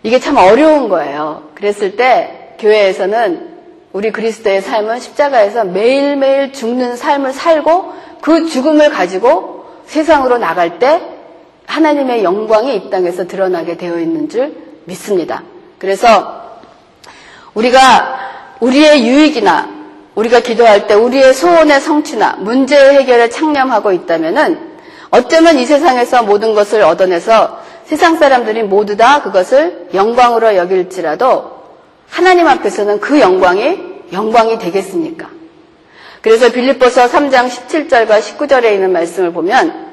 이게 0.01 0.19
참 0.19 0.37
어려운 0.37 0.89
거예요. 0.89 1.49
그랬을 1.55 1.95
때 1.95 2.55
교회에서는 2.59 3.53
우리 3.93 4.11
그리스도의 4.11 4.61
삶은 4.61 4.99
십자가에서 4.99 5.65
매일매일 5.65 6.51
죽는 6.51 6.95
삶을 6.97 7.31
살고 7.31 7.93
그 8.21 8.47
죽음을 8.47 8.89
가지고 8.89 9.65
세상으로 9.85 10.39
나갈 10.39 10.79
때 10.79 11.01
하나님의 11.67 12.23
영광이 12.23 12.75
이 12.75 12.89
땅에서 12.89 13.27
드러나게 13.27 13.77
되어 13.77 13.99
있는 13.99 14.29
줄 14.29 14.55
믿습니다. 14.85 15.43
그래서 15.77 16.59
우리가 17.53 18.57
우리의 18.59 19.07
유익이나 19.07 19.82
우리가 20.15 20.41
기도할 20.41 20.87
때 20.87 20.93
우리의 20.93 21.33
소원의 21.33 21.81
성취나 21.81 22.37
문제 22.39 22.77
해결에 22.77 23.29
창념하고 23.29 23.91
있다면은 23.91 24.73
어쩌면 25.09 25.57
이 25.57 25.65
세상에서 25.65 26.23
모든 26.23 26.53
것을 26.53 26.81
얻어내서 26.81 27.59
세상 27.85 28.17
사람들이 28.17 28.63
모두 28.63 28.95
다 28.95 29.21
그것을 29.21 29.89
영광으로 29.93 30.55
여길지라도 30.55 31.51
하나님 32.09 32.47
앞에서는 32.47 32.99
그 32.99 33.19
영광이 33.19 33.93
영광이 34.11 34.59
되겠습니까? 34.59 35.27
그래서 36.21 36.51
빌립보서 36.51 37.07
3장 37.09 37.49
17절과 37.49 38.19
19절에 38.19 38.73
있는 38.73 38.93
말씀을 38.93 39.33
보면 39.33 39.91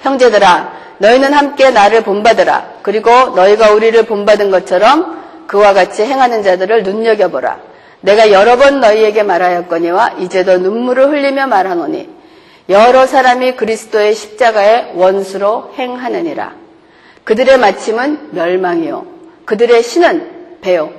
형제들아 0.00 0.72
너희는 0.98 1.32
함께 1.32 1.70
나를 1.70 2.02
본받으라 2.02 2.74
그리고 2.82 3.10
너희가 3.10 3.70
우리를 3.72 4.04
본받은 4.04 4.50
것처럼 4.50 5.22
그와 5.46 5.72
같이 5.72 6.04
행하는 6.04 6.42
자들을 6.42 6.82
눈여겨보라 6.82 7.71
내가 8.02 8.30
여러 8.30 8.56
번 8.56 8.80
너희에게 8.80 9.22
말하였거니와 9.22 10.16
이제도 10.20 10.58
눈물을 10.58 11.08
흘리며 11.08 11.46
말하노니 11.46 12.08
여러 12.68 13.06
사람이 13.06 13.56
그리스도의 13.56 14.14
십자가의 14.14 14.92
원수로 14.94 15.72
행하느니라. 15.78 16.54
그들의 17.24 17.58
마침은 17.58 18.30
멸망이요. 18.32 19.06
그들의 19.44 19.82
신은 19.82 20.58
배요. 20.60 20.92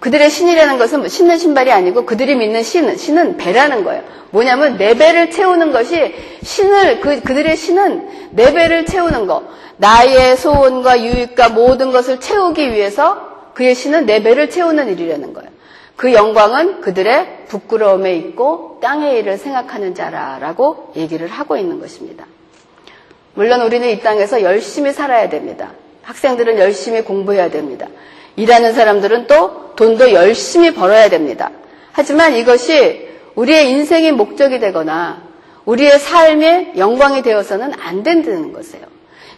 그들의 0.00 0.30
신이라는 0.30 0.78
것은 0.78 0.98
뭐 1.00 1.08
신는 1.08 1.38
신발이 1.38 1.70
아니고 1.70 2.06
그들이 2.06 2.34
믿는 2.34 2.62
신은 2.62 2.96
신은 2.96 3.36
배라는 3.36 3.84
거예요. 3.84 4.02
뭐냐면 4.30 4.76
내 4.76 4.94
배를 4.94 5.30
채우는 5.30 5.70
것이 5.72 6.14
신을 6.42 7.00
그 7.00 7.20
그들의 7.20 7.56
신은 7.56 8.30
내 8.32 8.52
배를 8.52 8.84
채우는 8.84 9.26
거. 9.26 9.44
나의 9.76 10.36
소원과 10.36 11.02
유익과 11.02 11.50
모든 11.50 11.92
것을 11.92 12.20
채우기 12.20 12.72
위해서 12.72 13.50
그의 13.54 13.74
신은 13.74 14.06
내 14.06 14.22
배를 14.22 14.50
채우는 14.50 14.88
일이라는 14.88 15.34
거예요. 15.34 15.51
그 15.96 16.12
영광은 16.12 16.80
그들의 16.80 17.44
부끄러움에 17.48 18.16
있고 18.16 18.78
땅의 18.82 19.18
일을 19.18 19.38
생각하는 19.38 19.94
자라라고 19.94 20.92
얘기를 20.96 21.28
하고 21.28 21.56
있는 21.56 21.80
것입니다. 21.80 22.26
물론 23.34 23.62
우리는 23.62 23.88
이 23.88 24.00
땅에서 24.00 24.42
열심히 24.42 24.92
살아야 24.92 25.28
됩니다. 25.28 25.72
학생들은 26.02 26.58
열심히 26.58 27.02
공부해야 27.02 27.50
됩니다. 27.50 27.86
일하는 28.36 28.72
사람들은 28.72 29.26
또 29.26 29.74
돈도 29.76 30.12
열심히 30.12 30.74
벌어야 30.74 31.08
됩니다. 31.08 31.50
하지만 31.92 32.34
이것이 32.34 33.08
우리의 33.34 33.70
인생의 33.70 34.12
목적이 34.12 34.58
되거나 34.58 35.22
우리의 35.64 35.98
삶의 35.98 36.72
영광이 36.76 37.22
되어서는 37.22 37.72
안 37.80 38.02
된다는 38.02 38.52
것이에요. 38.52 38.91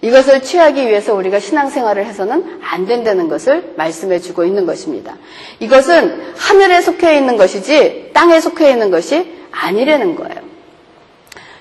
이것을 0.05 0.43
취하기 0.43 0.87
위해서 0.87 1.15
우리가 1.15 1.41
신앙생활을 1.41 2.05
해서는 2.05 2.61
안 2.63 2.85
된다는 2.85 3.31
것을 3.31 3.73
말씀해 3.79 4.19
주고 4.19 4.45
있는 4.45 4.67
것입니다. 4.67 5.17
이것은 5.61 6.35
하늘에 6.37 6.83
속해 6.83 7.17
있는 7.17 7.39
것이지 7.39 8.11
땅에 8.13 8.39
속해 8.39 8.71
있는 8.71 8.91
것이 8.91 9.33
아니라는 9.51 10.15
거예요. 10.15 10.43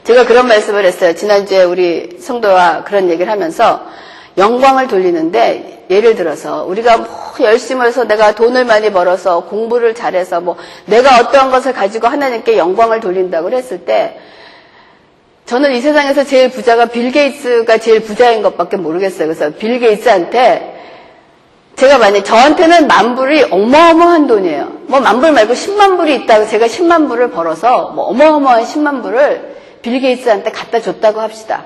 제가 0.03 0.25
그런 0.25 0.47
말씀을 0.49 0.83
했어요. 0.83 1.15
지난주에 1.15 1.63
우리 1.63 2.17
성도와 2.19 2.83
그런 2.83 3.09
얘기를 3.09 3.31
하면서 3.31 3.85
영광을 4.37 4.89
돌리는데 4.89 5.85
예를 5.89 6.15
들어서 6.15 6.65
우리가 6.65 6.97
뭐 6.97 7.07
열심히 7.39 7.85
해서 7.85 8.03
내가 8.03 8.35
돈을 8.35 8.65
많이 8.65 8.91
벌어서 8.91 9.45
공부를 9.45 9.95
잘해서 9.95 10.41
뭐 10.41 10.57
내가 10.85 11.17
어떠한 11.19 11.49
것을 11.49 11.71
가지고 11.71 12.07
하나님께 12.07 12.57
영광을 12.57 12.99
돌린다고 12.99 13.51
했을 13.51 13.85
때 13.85 14.19
저는 15.45 15.73
이 15.73 15.81
세상에서 15.81 16.23
제일 16.23 16.49
부자가 16.49 16.85
빌 16.85 17.11
게이츠가 17.11 17.77
제일 17.77 18.01
부자인 18.01 18.41
것밖에 18.41 18.77
모르겠어요. 18.77 19.27
그래서 19.27 19.51
빌 19.51 19.79
게이츠한테 19.79 20.73
제가 21.75 21.97
만약 21.97 22.23
저한테는 22.23 22.87
만 22.87 23.15
불이 23.15 23.43
어마어마한 23.51 24.27
돈이에요. 24.27 24.83
뭐 24.87 24.99
만불 24.99 25.31
말고 25.31 25.53
10만 25.53 25.97
불이 25.97 26.15
있다고 26.15 26.47
제가 26.47 26.67
10만 26.67 27.09
불을 27.09 27.31
벌어서 27.31 27.89
뭐 27.89 28.05
어마어마한 28.05 28.63
10만 28.63 29.01
불을 29.01 29.55
빌 29.81 29.99
게이츠한테 29.99 30.51
갖다 30.51 30.79
줬다고 30.79 31.19
합시다. 31.19 31.65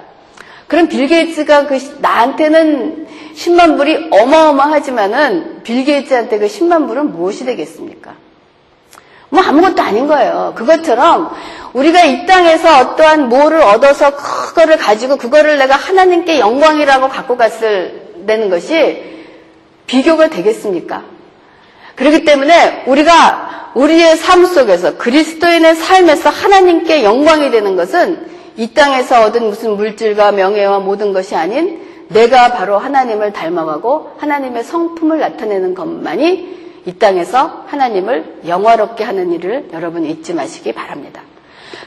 그럼 0.68 0.88
빌 0.88 1.08
게이츠가 1.08 1.68
그 1.68 1.78
나한테는 2.00 3.08
10만 3.36 3.78
불이 3.78 4.08
어마어마하지만은 4.12 5.64
빌 5.64 5.86
게이츠한테 5.86 6.40
그 6.40 6.48
10만 6.48 6.88
불은 6.88 7.12
무엇이 7.12 7.46
되겠습니까? 7.46 8.16
뭐 9.30 9.42
아무것도 9.42 9.82
아닌 9.82 10.08
거예요. 10.08 10.54
그것처럼 10.56 11.32
우리가 11.74 12.04
이 12.04 12.26
땅에서 12.26 12.80
어떠한 12.80 13.30
뭐를 13.30 13.62
얻어서 13.62 14.16
그거를 14.16 14.78
가지고 14.78 15.18
그거를 15.18 15.58
내가 15.58 15.76
하나님께 15.76 16.40
영광이라고 16.40 17.10
갖고 17.10 17.38
갔을 17.38 18.24
되는 18.26 18.50
것이 18.50 19.04
비교가 19.86 20.30
되겠습니까? 20.30 21.04
그렇기 21.96 22.26
때문에 22.26 22.84
우리가 22.88 23.72
우리의 23.74 24.18
삶 24.18 24.46
속에서 24.46 24.98
그리스도인의 24.98 25.76
삶에서 25.76 26.30
하나님께 26.30 27.04
영광이 27.04 27.52
되는 27.52 27.76
것은 27.76 28.28
이 28.56 28.74
땅에서 28.74 29.24
얻은 29.26 29.44
무슨 29.46 29.76
물질과 29.76 30.32
명예와 30.32 30.80
모든 30.80 31.14
것이 31.14 31.36
아닌 31.36 31.86
내가 32.10 32.54
바로 32.54 32.78
하나님을 32.78 33.34
닮아가고 33.34 34.14
하나님의 34.18 34.64
성품을 34.64 35.20
나타내는 35.20 35.76
것만이 35.76 36.67
이 36.88 36.94
땅에서 36.94 37.66
하나님을 37.68 38.40
영화롭게 38.48 39.04
하는 39.04 39.34
일을 39.34 39.68
여러분 39.74 40.06
잊지 40.06 40.34
마시기 40.34 40.72
바랍니다. 40.72 41.22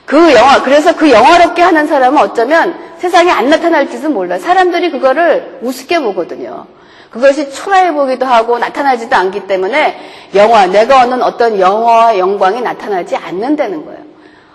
그 0.05 0.35
영화, 0.35 0.63
그래서 0.63 0.95
그 0.95 1.11
영화롭게 1.11 1.63
하는 1.63 1.87
사람은 1.87 2.21
어쩌면 2.21 2.79
세상에 2.99 3.31
안 3.31 3.49
나타날지도 3.49 4.11
몰라. 4.11 4.39
사람들이 4.39 4.91
그거를 4.91 5.59
우습게 5.63 6.01
보거든요. 6.01 6.67
그것이 7.09 7.51
초라해 7.51 7.95
보기도 7.95 8.27
하고 8.27 8.59
나타나지도 8.59 9.17
않기 9.17 9.47
때문에 9.47 9.99
영화, 10.35 10.67
내가 10.67 11.03
얻는 11.05 11.23
어떤 11.23 11.59
영화와 11.59 12.19
영광이 12.19 12.61
나타나지 12.61 13.17
않는다는 13.17 13.87
거예요. 13.87 14.01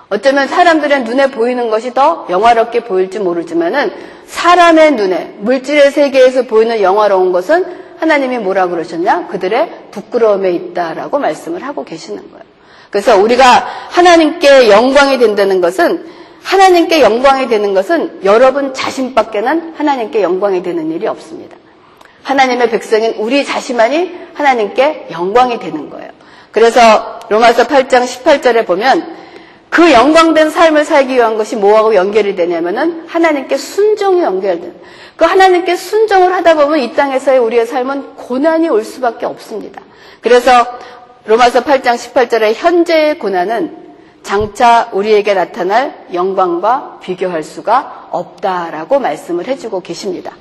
어쩌면 0.09 0.47
사람들의 0.47 1.05
눈에 1.05 1.31
보이는 1.31 1.71
것이 1.71 1.91
더 1.91 2.27
영화롭게 2.29 2.81
보일지 2.81 3.17
모르지만은 3.17 3.91
사람의 4.27 4.91
눈에, 4.91 5.37
물질의 5.39 5.89
세계에서 5.89 6.43
보이는 6.43 6.83
영화로운 6.83 7.31
것은 7.31 7.84
하나님이 7.99 8.39
뭐라 8.39 8.67
그러셨냐? 8.67 9.27
그들의 9.27 9.87
부끄러움에 9.91 10.51
있다라고 10.51 11.19
말씀을 11.19 11.63
하고 11.63 11.83
계시는 11.83 12.31
거예요. 12.31 12.43
그래서 12.89 13.17
우리가 13.17 13.43
하나님께 13.89 14.69
영광이 14.69 15.17
된다는 15.17 15.61
것은 15.61 16.05
하나님께 16.43 17.01
영광이 17.01 17.47
되는 17.47 17.73
것은 17.73 18.21
여러분 18.23 18.73
자신밖에는 18.73 19.73
하나님께 19.75 20.21
영광이 20.21 20.61
되는 20.63 20.91
일이 20.91 21.07
없습니다. 21.07 21.57
하나님의 22.23 22.69
백성인 22.69 23.15
우리 23.17 23.43
자신만이 23.43 24.11
하나님께 24.33 25.07
영광이 25.11 25.59
되는 25.59 25.89
거예요. 25.89 26.09
그래서 26.51 27.19
로마서 27.29 27.67
8장 27.67 28.05
18절에 28.05 28.65
보면 28.65 29.24
그 29.69 29.91
영광된 29.91 30.49
삶을 30.49 30.85
살기 30.85 31.15
위한 31.15 31.37
것이 31.37 31.55
뭐하고 31.55 31.95
연결이 31.95 32.35
되냐면은 32.35 33.05
하나님께 33.07 33.57
순종이 33.57 34.21
연결돼요. 34.21 34.71
그 35.15 35.25
하나님께 35.25 35.75
순종을 35.75 36.33
하다 36.33 36.55
보면 36.55 36.79
이 36.79 36.93
땅에서의 36.93 37.39
우리의 37.39 37.65
삶은 37.65 38.15
고난이 38.15 38.69
올 38.69 38.83
수밖에 38.83 39.25
없습니다. 39.25 39.81
그래서 40.21 40.65
로마서 41.25 41.63
8장 41.63 41.95
18절에 41.95 42.53
현재의 42.55 43.19
고난은 43.19 43.85
장차 44.23 44.89
우리에게 44.91 45.33
나타날 45.33 46.07
영광과 46.13 46.99
비교할 47.01 47.43
수가 47.43 48.09
없다라고 48.11 48.99
말씀을 48.99 49.47
해주고 49.47 49.81
계십니다. 49.81 50.35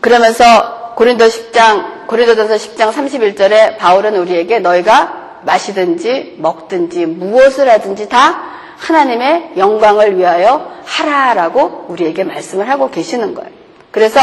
그러면서 0.00 0.94
고린도 0.96 1.26
10장, 1.26 1.93
고린도전서 2.06 2.54
10장 2.54 2.92
31절에 2.92 3.78
바울은 3.78 4.16
우리에게 4.16 4.58
너희가 4.58 5.40
마시든지 5.42 6.36
먹든지 6.38 7.06
무엇을 7.06 7.68
하든지 7.70 8.08
다 8.08 8.42
하나님의 8.76 9.52
영광을 9.56 10.18
위하여 10.18 10.70
하라라고 10.84 11.86
우리에게 11.88 12.24
말씀을 12.24 12.68
하고 12.68 12.90
계시는 12.90 13.34
거예요. 13.34 13.50
그래서 13.90 14.20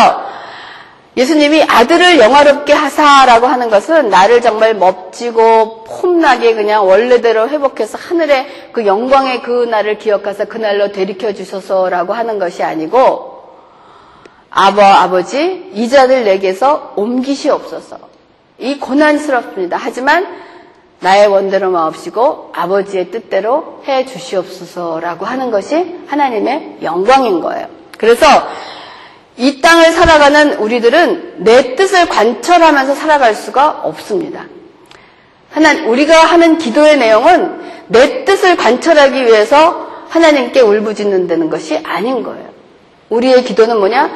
예수님이 1.17 1.63
아들을 1.63 2.19
영화롭게 2.19 2.71
하사라고 2.71 3.45
하는 3.45 3.69
것은 3.69 4.09
나를 4.09 4.41
정말 4.41 4.75
멋지고 4.75 5.83
폼나게 5.83 6.55
그냥 6.55 6.87
원래대로 6.87 7.49
회복해서 7.49 7.97
하늘의 7.97 8.69
그 8.71 8.85
영광의 8.85 9.41
그 9.41 9.65
날을 9.65 9.97
기억해서 9.97 10.45
그날로 10.45 10.93
되리켜 10.93 11.33
주소서라고 11.33 12.13
하는 12.13 12.39
것이 12.39 12.63
아니고 12.63 13.30
아버 14.51 14.81
아버지 14.81 15.71
이 15.73 15.89
자들 15.89 16.25
내게서 16.25 16.93
옮기시옵소서. 16.97 17.97
이 18.59 18.77
고난스럽습니다. 18.77 19.77
하지만 19.79 20.27
나의 20.99 21.27
원대로 21.27 21.71
마옵시고 21.71 22.51
아버지의 22.53 23.09
뜻대로 23.09 23.81
해 23.87 24.05
주시옵소서라고 24.05 25.25
하는 25.25 25.49
것이 25.49 25.95
하나님의 26.07 26.77
영광인 26.83 27.39
거예요. 27.41 27.67
그래서 27.97 28.25
이 29.37 29.61
땅을 29.61 29.93
살아가는 29.93 30.55
우리들은 30.55 31.43
내 31.43 31.75
뜻을 31.75 32.07
관철하면서 32.07 32.93
살아갈 32.93 33.33
수가 33.33 33.81
없습니다. 33.83 34.45
하나 35.49 35.87
우리가 35.87 36.13
하는 36.25 36.57
기도의 36.57 36.97
내용은 36.97 37.61
내 37.87 38.25
뜻을 38.25 38.57
관철하기 38.57 39.25
위해서 39.25 39.87
하나님께 40.09 40.61
울부짖는다는 40.61 41.49
것이 41.49 41.77
아닌 41.83 42.21
거예요. 42.21 42.50
우리의 43.11 43.43
기도는 43.43 43.77
뭐냐? 43.77 44.09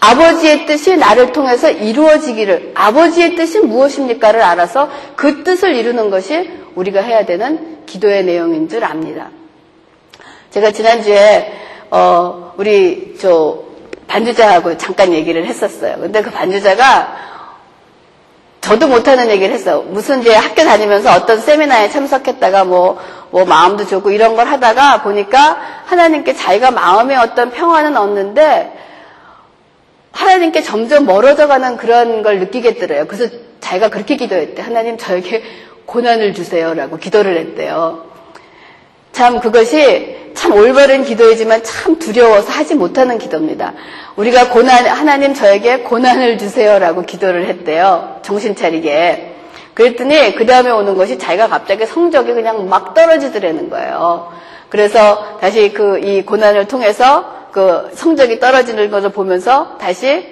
아버지의 0.00 0.66
뜻이 0.66 0.96
나를 0.96 1.32
통해서 1.32 1.70
이루어지기를, 1.70 2.72
아버지의 2.74 3.36
뜻이 3.36 3.60
무엇입니까를 3.60 4.42
알아서 4.42 4.90
그 5.16 5.44
뜻을 5.44 5.74
이루는 5.74 6.10
것이 6.10 6.50
우리가 6.74 7.00
해야 7.00 7.24
되는 7.24 7.78
기도의 7.86 8.24
내용인 8.24 8.68
줄 8.68 8.84
압니다. 8.84 9.30
제가 10.50 10.72
지난주에, 10.72 11.52
어, 11.90 12.52
우리, 12.56 13.16
저, 13.18 13.62
반주자하고 14.08 14.76
잠깐 14.76 15.12
얘기를 15.12 15.46
했었어요. 15.46 15.96
근데 16.00 16.20
그 16.20 16.30
반주자가 16.30 17.31
저도 18.62 18.86
못하는 18.86 19.28
얘기를 19.28 19.52
했어요. 19.52 19.82
무슨 19.82 20.20
이제 20.20 20.32
학교 20.34 20.62
다니면서 20.62 21.12
어떤 21.12 21.40
세미나에 21.40 21.90
참석했다가 21.90 22.64
뭐, 22.64 22.96
뭐 23.30 23.44
마음도 23.44 23.84
좋고 23.84 24.10
이런 24.12 24.36
걸 24.36 24.46
하다가 24.46 25.02
보니까 25.02 25.60
하나님께 25.84 26.34
자기가 26.34 26.70
마음의 26.70 27.16
어떤 27.16 27.50
평화는 27.50 27.96
얻는데 27.96 28.72
하나님께 30.12 30.62
점점 30.62 31.06
멀어져 31.06 31.48
가는 31.48 31.76
그런 31.76 32.22
걸 32.22 32.38
느끼겠더래요. 32.38 33.06
그래서 33.08 33.34
자기가 33.60 33.88
그렇게 33.88 34.14
기도했대. 34.14 34.62
하나님 34.62 34.96
저에게 34.96 35.42
고난을 35.86 36.32
주세요라고 36.32 36.98
기도를 36.98 37.36
했대요. 37.38 38.06
참 39.10 39.40
그것이 39.40 40.30
참 40.34 40.52
올바른 40.52 41.04
기도이지만 41.04 41.64
참 41.64 41.98
두려워서 41.98 42.52
하지 42.52 42.76
못하는 42.76 43.18
기도입니다. 43.18 43.74
우리가 44.14 44.50
고난, 44.50 44.86
하나님 44.86 45.34
저에게 45.34 45.80
고난을 45.80 46.38
주세요라고 46.38 47.02
기도를 47.02 47.46
했대요. 47.46 48.11
정신 48.22 48.54
차리게. 48.54 49.34
그랬더니 49.74 50.34
그 50.34 50.44
다음에 50.46 50.70
오는 50.70 50.94
것이 50.96 51.18
자기가 51.18 51.48
갑자기 51.48 51.86
성적이 51.86 52.34
그냥 52.34 52.68
막 52.68 52.94
떨어지더라는 52.94 53.70
거예요. 53.70 54.32
그래서 54.68 55.38
다시 55.40 55.72
그 55.72 55.98
이 56.02 56.22
고난을 56.22 56.66
통해서 56.68 57.48
그 57.52 57.90
성적이 57.94 58.40
떨어지는 58.40 58.90
것을 58.90 59.10
보면서 59.10 59.76
다시 59.78 60.26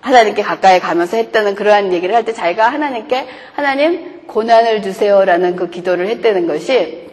하나님께 0.00 0.42
가까이 0.42 0.78
가면서 0.78 1.16
했다는 1.16 1.56
그러한 1.56 1.92
얘기를 1.92 2.14
할 2.14 2.24
때 2.24 2.32
자기가 2.32 2.68
하나님께 2.68 3.26
하나님 3.54 4.22
고난을 4.28 4.82
주세요라는 4.82 5.56
그 5.56 5.68
기도를 5.70 6.06
했다는 6.08 6.46
것이 6.46 7.08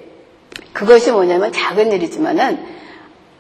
그것이 0.74 1.12
뭐냐면 1.12 1.52
작은 1.52 1.92
일이지만은 1.92 2.60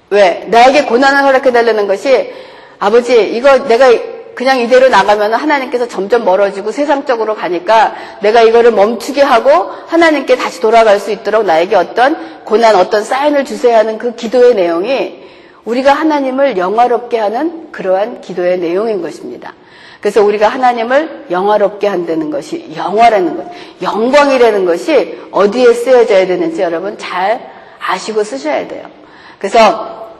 왜 0.09 0.45
나에게 0.49 0.85
고난을 0.85 1.23
허락해 1.23 1.51
달라는 1.51 1.87
것이 1.87 2.31
아버지 2.79 3.23
이거 3.35 3.67
내가 3.67 3.91
그냥 4.35 4.59
이대로 4.59 4.89
나가면 4.89 5.33
하나님께서 5.33 5.87
점점 5.87 6.25
멀어지고 6.25 6.71
세상적으로 6.71 7.35
가니까 7.35 7.95
내가 8.21 8.41
이거를 8.41 8.71
멈추게 8.71 9.21
하고 9.21 9.51
하나님께 9.87 10.37
다시 10.37 10.59
돌아갈 10.59 10.99
수 10.99 11.11
있도록 11.11 11.45
나에게 11.45 11.75
어떤 11.75 12.43
고난 12.43 12.75
어떤 12.75 13.03
사인을 13.03 13.45
주세요 13.45 13.77
하는 13.77 13.97
그 13.97 14.15
기도의 14.15 14.55
내용이 14.55 15.23
우리가 15.65 15.93
하나님을 15.93 16.57
영화롭게 16.57 17.17
하는 17.17 17.71
그러한 17.71 18.21
기도의 18.21 18.59
내용인 18.59 19.01
것입니다. 19.01 19.53
그래서 20.01 20.21
우리가 20.21 20.49
하나님을 20.49 21.27
영화롭게 21.31 21.87
한다는 21.87 22.29
것이 22.29 22.73
영화라는 22.75 23.37
것, 23.37 23.45
영광이라는 23.81 24.65
것이 24.65 25.17
어디에 25.31 25.73
쓰여져야 25.73 26.27
되는지 26.27 26.61
여러분 26.61 26.97
잘 26.97 27.49
아시고 27.79 28.25
쓰셔야 28.25 28.67
돼요. 28.67 28.87
그래서 29.39 30.11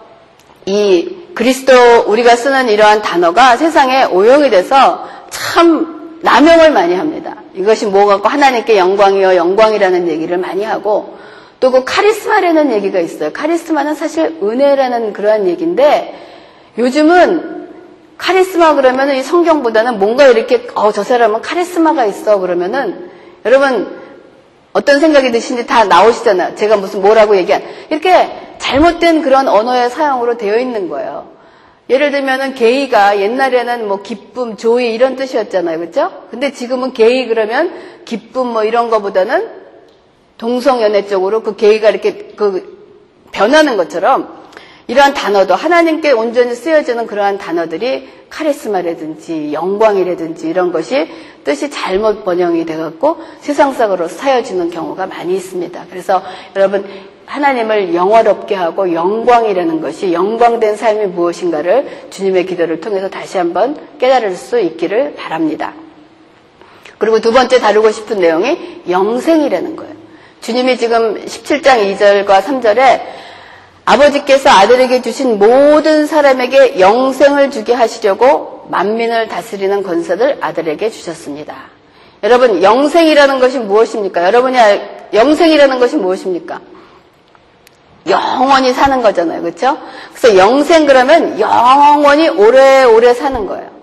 이 0.65 1.22
그리스도 1.34 1.74
우리가 2.08 2.36
쓰는 2.36 2.69
이러한 2.69 3.02
단어가 3.02 3.58
세상에 3.58 4.06
오용이 4.06 4.50
돼서 4.50 5.08
참 5.30 6.19
남용을 6.22 6.72
많이 6.72 6.96
합니다. 6.96 7.36
이것이 7.54 7.86
뭐 7.88 8.06
갖고 8.06 8.28
하나님께 8.30 8.78
영광이요 8.78 9.36
영광이라는 9.36 10.08
얘기를 10.08 10.38
많이 10.38 10.63
하고 10.63 11.17
또 11.60 11.72
그 11.72 11.84
카리스마라는 11.86 12.72
얘기가 12.74 13.00
있어요. 13.00 13.32
카리스마는 13.32 13.96
사실 13.96 14.38
은혜라는 14.43 15.13
그러한 15.13 15.48
얘기인데 15.48 16.13
요즘은 16.78 17.69
카리스마 18.17 18.76
그러면 18.76 19.15
이 19.15 19.24
성경보다는 19.24 19.98
뭔가 20.00 20.28
이렇게 20.28 20.67
어 20.76 20.91
저 20.91 21.04
사람은 21.04 21.41
카리스마가 21.41 22.06
있어 22.06 22.39
그러면은 22.39 23.10
여러분 23.46 24.02
어떤 24.73 24.99
생각이 24.99 25.31
드시는지 25.31 25.67
다 25.67 25.86
나오시잖아요. 25.86 26.55
제가 26.55 26.77
무슨 26.77 27.01
뭐라고 27.01 27.38
얘기한 27.38 27.62
이렇게 27.89 28.29
잘못된 28.57 29.21
그런 29.21 29.47
언어의 29.47 29.89
사용으로 29.89 30.38
되어 30.38 30.57
있는 30.57 30.89
거예요. 30.89 31.31
예를 31.89 32.12
들면은 32.12 32.55
게이가 32.55 33.19
옛날에는 33.19 33.88
뭐 33.88 34.01
기쁨, 34.01 34.55
조이 34.57 34.93
이런 34.93 35.15
뜻이었잖아요. 35.15 35.79
그렇죠? 35.79 36.12
근데 36.31 36.51
지금은 36.51 36.93
게이 36.93 37.27
그러면 37.27 37.73
기쁨 38.05 38.47
뭐 38.47 38.63
이런 38.63 38.89
거보다는 38.89 39.49
동성연애 40.38 41.07
쪽으로 41.07 41.43
그 41.43 41.55
게이가 41.55 41.89
이렇게 41.89 42.33
그 42.36 42.73
변하는 43.31 43.77
것처럼 43.77 44.42
이러한 44.88 45.13
단어도 45.13 45.56
하나님께 45.56 46.12
온전히 46.12 46.56
쓰여지는 46.56 47.08
그러한 47.08 47.38
단어들이 47.38 48.10
카리스마라든지 48.30 49.54
영광이라든지 49.54 50.48
이런 50.48 50.72
것이 50.72 51.08
뜻이 51.43 51.69
잘못 51.69 52.26
번영이 52.26 52.65
돼갖고 52.65 53.17
세상적으로 53.39 54.08
사여지는 54.08 54.72
경우가 54.72 55.08
많이 55.08 55.36
있습니다. 55.36 55.86
그래서 55.89 56.22
여러분 56.56 56.86
하나님을 57.26 57.96
영화롭게 57.96 58.56
하고 58.56 58.93
영광이라는 58.93 59.82
것이 59.82 60.12
영광된 60.12 60.76
삶이 60.76 61.08
무엇인가를 61.08 62.08
주님의 62.10 62.46
기도를 62.46 62.82
통해서 62.82 63.10
다시 63.10 63.38
한번 63.38 63.78
깨달을 64.00 64.36
수 64.36 64.60
있기를 64.60 65.15
바랍니다. 65.15 65.74
그리고 66.98 67.19
두 67.19 67.32
번째 67.32 67.60
다루고 67.60 67.91
싶은 67.91 68.19
내용이 68.19 68.82
영생이라는 68.89 69.76
거예요. 69.76 69.93
주님이 70.41 70.78
지금 70.78 71.15
17장 71.24 71.98
2절과 71.98 72.41
3절에 72.41 73.02
아버지께서 73.86 74.50
아들에게 74.50 75.02
주신 75.02 75.38
모든 75.39 76.06
사람에게 76.06 76.80
영생을 76.80 77.52
주게 77.52 77.74
하시려고 77.74 78.65
만민을 78.69 79.28
다스리는 79.28 79.84
권세를 79.84 80.38
아들에게 80.41 80.89
주셨습니다. 80.89 81.56
여러분, 82.24 82.63
영생이라는 82.63 83.39
것이 83.39 83.60
무엇입니까? 83.60 84.24
여러분이 84.24 84.58
영생이라는 85.13 85.80
것이 85.80 85.98
무엇입니까? 85.98 86.62
영원히 88.08 88.74
사는 88.74 89.02
거잖아요. 89.02 89.41
그렇죠? 89.41 89.78
그래서 90.13 90.38
영생 90.38 90.86
그러면 90.86 91.39
영원히 91.39 92.30
오래오래 92.30 93.13
사는 93.13 93.46
거예요. 93.46 93.74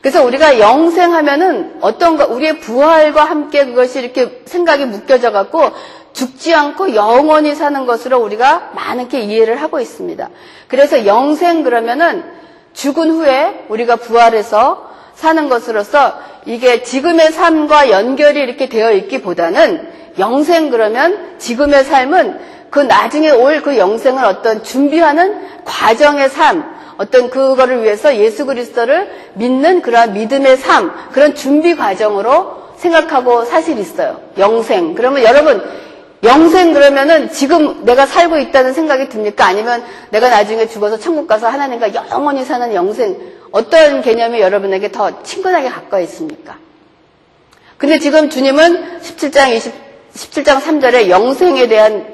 그래서 0.00 0.22
우리가 0.22 0.58
영생하면은 0.58 1.78
어떤 1.80 2.18
거 2.18 2.26
우리의 2.26 2.60
부활과 2.60 3.24
함께 3.24 3.64
그것이 3.64 4.00
이렇게 4.00 4.42
생각이 4.44 4.84
묶여져 4.84 5.32
갖고 5.32 5.70
죽지 6.14 6.54
않고 6.54 6.94
영원히 6.94 7.54
사는 7.54 7.84
것으로 7.84 8.18
우리가 8.20 8.70
많게 8.74 9.20
이해를 9.20 9.60
하고 9.60 9.80
있습니다. 9.80 10.30
그래서 10.68 11.04
영생 11.04 11.62
그러면은 11.62 12.24
죽은 12.72 13.10
후에 13.10 13.66
우리가 13.68 13.96
부활해서 13.96 14.90
사는 15.14 15.48
것으로서 15.48 16.18
이게 16.46 16.82
지금의 16.82 17.32
삶과 17.32 17.90
연결이 17.90 18.40
이렇게 18.40 18.68
되어 18.68 18.92
있기보다는 18.92 19.88
영생 20.18 20.70
그러면 20.70 21.36
지금의 21.38 21.84
삶은 21.84 22.54
그 22.70 22.80
나중에 22.80 23.30
올 23.30 23.62
그 23.62 23.78
영생을 23.78 24.24
어떤 24.24 24.62
준비하는 24.64 25.40
과정의 25.64 26.28
삶, 26.28 26.64
어떤 26.98 27.30
그거를 27.30 27.82
위해서 27.82 28.16
예수 28.16 28.46
그리스도를 28.46 29.10
믿는 29.34 29.80
그러한 29.82 30.12
믿음의 30.12 30.56
삶, 30.58 30.92
그런 31.12 31.34
준비 31.34 31.76
과정으로 31.76 32.64
생각하고 32.76 33.44
사실 33.44 33.78
있어요. 33.78 34.20
영생. 34.38 34.94
그러면 34.94 35.22
여러분, 35.22 35.62
영생 36.24 36.72
그러면은 36.72 37.30
지금 37.30 37.84
내가 37.84 38.06
살고 38.06 38.38
있다는 38.38 38.72
생각이 38.72 39.08
듭니까? 39.08 39.46
아니면 39.46 39.84
내가 40.10 40.30
나중에 40.30 40.66
죽어서 40.66 40.98
천국 40.98 41.26
가서 41.26 41.48
하나님과 41.48 41.94
영원히 41.94 42.44
사는 42.44 42.74
영생, 42.74 43.16
어떤 43.52 44.02
개념이 44.02 44.40
여러분에게 44.40 44.90
더 44.90 45.22
친근하게 45.22 45.68
가까이 45.68 46.04
있습니까? 46.04 46.58
근데 47.76 47.98
지금 47.98 48.30
주님은 48.30 49.00
17장 49.00 49.52
20, 49.54 49.72
17장 50.14 50.60
3절에 50.60 51.08
영생에 51.08 51.68
대한 51.68 52.06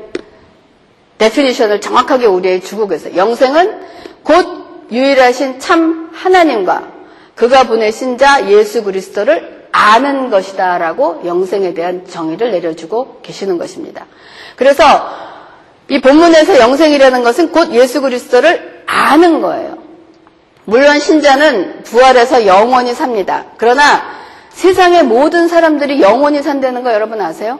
데피니션을 1.18 1.80
정확하게 1.80 2.26
우리에게 2.26 2.64
주고 2.64 2.88
계세요. 2.88 3.14
영생은 3.16 3.80
곧 4.22 4.88
유일하신 4.90 5.60
참 5.60 6.10
하나님과 6.12 6.88
그가 7.34 7.64
보내신 7.64 8.18
자 8.18 8.48
예수 8.50 8.82
그리스도를 8.82 9.59
아는 9.72 10.30
것이다라고 10.30 11.22
영생에 11.24 11.74
대한 11.74 12.06
정의를 12.06 12.50
내려주고 12.52 13.20
계시는 13.22 13.58
것입니다. 13.58 14.06
그래서 14.56 14.84
이 15.88 16.00
본문에서 16.00 16.58
영생이라는 16.58 17.22
것은 17.24 17.52
곧 17.52 17.72
예수 17.72 18.00
그리스도를 18.00 18.84
아는 18.86 19.40
거예요. 19.40 19.78
물론 20.64 21.00
신자는 21.00 21.82
부활해서 21.82 22.46
영원히 22.46 22.94
삽니다. 22.94 23.46
그러나 23.56 24.20
세상의 24.50 25.04
모든 25.04 25.48
사람들이 25.48 26.00
영원히 26.00 26.42
산다는 26.42 26.84
거 26.84 26.92
여러분 26.92 27.20
아세요? 27.20 27.58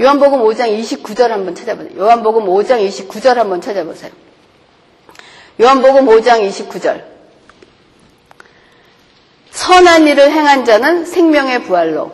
요한복음 0.00 0.40
5장 0.40 0.76
29절 0.80 1.28
한번 1.28 1.54
찾아보세요. 1.54 1.96
요한복음 1.96 2.46
5장 2.46 2.86
29절 2.88 3.34
한번 3.34 3.60
찾아보세요. 3.60 4.10
요한복음 5.60 6.06
5장 6.06 6.48
29절. 6.48 7.13
선한 9.54 10.08
일을 10.08 10.32
행한 10.32 10.64
자는 10.64 11.04
생명의 11.04 11.62
부활로, 11.62 12.10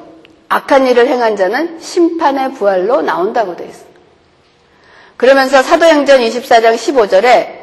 악한 0.50 0.86
일을 0.86 1.08
행한 1.08 1.36
자는 1.36 1.80
심판의 1.80 2.52
부활로 2.52 3.00
나온다고 3.00 3.56
되어 3.56 3.66
있습니다. 3.66 4.00
그러면서 5.16 5.62
사도행전 5.62 6.20
24장 6.20 6.74
15절에 6.76 7.60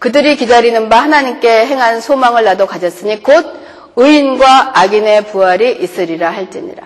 그들이 0.00 0.36
기다리는 0.36 0.88
바 0.88 1.02
하나님께 1.02 1.66
행한 1.66 2.00
소망을 2.00 2.42
나도 2.42 2.66
가졌으니 2.66 3.22
곧 3.22 3.46
의인과 3.94 4.72
악인의 4.74 5.26
부활이 5.26 5.76
있으리라 5.76 6.30
할지니라. 6.30 6.82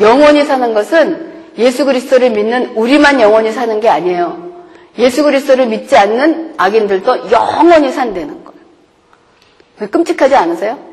영원히 0.00 0.44
사는 0.46 0.72
것은 0.72 1.32
예수 1.58 1.84
그리스도를 1.84 2.30
믿는 2.30 2.76
우리만 2.76 3.20
영원히 3.20 3.52
사는 3.52 3.78
게 3.78 3.90
아니에요. 3.90 4.52
예수 4.98 5.22
그리스도를 5.22 5.66
믿지 5.66 5.96
않는 5.98 6.54
악인들도 6.56 7.30
영원히 7.30 7.92
산다는 7.92 8.42
거예요. 8.42 9.90
끔찍하지 9.90 10.34
않으세요? 10.34 10.91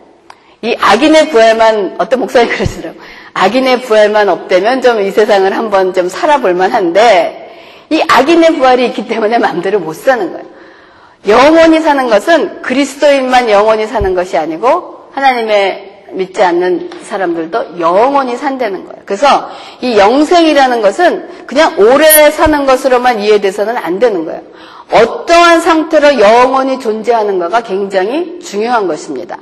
이 0.62 0.76
악인의 0.80 1.30
부활만 1.30 1.96
어떤 2.00 2.20
목사님 2.20 2.50
그러시더라고요. 2.50 3.02
악인의 3.34 3.82
부활만 3.82 4.28
없다면 4.30 4.82
좀 4.82 5.00
이 5.00 5.12
세상을 5.12 5.52
한번 5.56 5.94
좀 5.94 6.10
살아볼 6.10 6.54
만한데 6.54 7.86
이 7.92 8.04
악인의 8.08 8.56
부활이 8.56 8.86
있기 8.88 9.08
때문에 9.08 9.38
마음대로 9.38 9.80
못 9.80 9.96
사는 9.96 10.32
거예요. 10.32 10.46
영원히 11.28 11.80
사는 11.80 12.10
것은 12.10 12.62
그리스도인만 12.62 13.50
영원히 13.50 13.88
사는 13.88 14.14
것이 14.16 14.38
아니고 14.38 15.10
하나님의 15.14 15.86
믿지 16.12 16.42
않는 16.42 16.90
사람들도 17.04 17.80
영원히 17.80 18.36
산다는 18.36 18.86
거예요. 18.86 19.02
그래서 19.06 19.50
이 19.82 19.98
영생이라는 19.98 20.82
것은 20.82 21.46
그냥 21.46 21.76
오래 21.78 22.32
사는 22.32 22.66
것으로만 22.66 23.20
이해돼서는 23.20 23.78
안 23.78 24.00
되는 24.00 24.26
거예요. 24.26 24.42
어떠한 24.92 25.62
상태로 25.62 26.20
영원히 26.20 26.80
존재하는가가 26.80 27.62
굉장히 27.62 28.40
중요한 28.40 28.88
것입니다. 28.88 29.38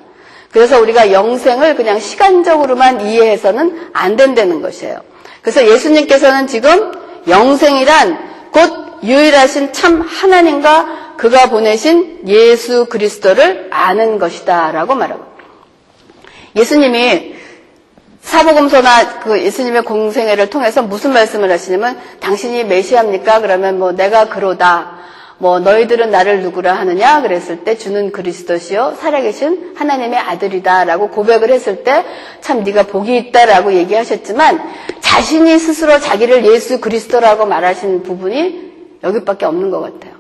그래서 0.52 0.80
우리가 0.80 1.12
영생을 1.12 1.76
그냥 1.76 2.00
시간적으로만 2.00 3.02
이해해서는 3.02 3.90
안 3.94 4.16
된다는 4.16 4.62
것이에요. 4.62 5.02
그래서 5.42 5.66
예수님께서는 5.66 6.48
지금 6.48 6.92
영생이란 7.28 8.50
곧 8.52 9.04
유일하신 9.04 9.74
참 9.74 10.02
하나님과 10.02 11.16
그가 11.18 11.50
보내신 11.50 12.28
예수 12.28 12.86
그리스도를 12.86 13.68
아는 13.72 14.20
것이다 14.20 14.72
라고 14.72 14.96
말하고 14.96 15.26
예수님이 16.56 17.36
사복음서나 18.22 19.20
그 19.20 19.40
예수님의 19.40 19.84
공생애를 19.84 20.50
통해서 20.50 20.82
무슨 20.82 21.14
말씀을 21.14 21.50
하시냐면 21.50 21.98
당신이 22.20 22.66
메시아입니까? 22.66 23.40
그러면 23.40 23.80
뭐 23.80 23.94
내가 23.94 24.28
그로다. 24.28 24.97
뭐 25.40 25.60
너희들은 25.60 26.10
나를 26.10 26.42
누구라 26.42 26.74
하느냐? 26.74 27.22
그랬을 27.22 27.64
때 27.64 27.78
주는 27.78 28.12
그리스도시요 28.12 28.96
살아계신 29.00 29.74
하나님의 29.76 30.18
아들이다라고 30.20 31.10
고백을 31.10 31.52
했을 31.52 31.84
때 31.84 32.04
참 32.48 32.64
네가 32.64 32.84
복이 32.84 33.16
있다라고 33.18 33.74
얘기하셨지만 33.74 34.62
자신이 35.02 35.60
스스로 35.60 36.00
자기를 36.00 36.46
예수 36.46 36.80
그리스도라고 36.80 37.46
말하신 37.46 38.04
부분이 38.04 38.68
여기밖에 39.04 39.46
없는 39.46 39.70
것 39.70 39.82
같아요. 39.82 40.16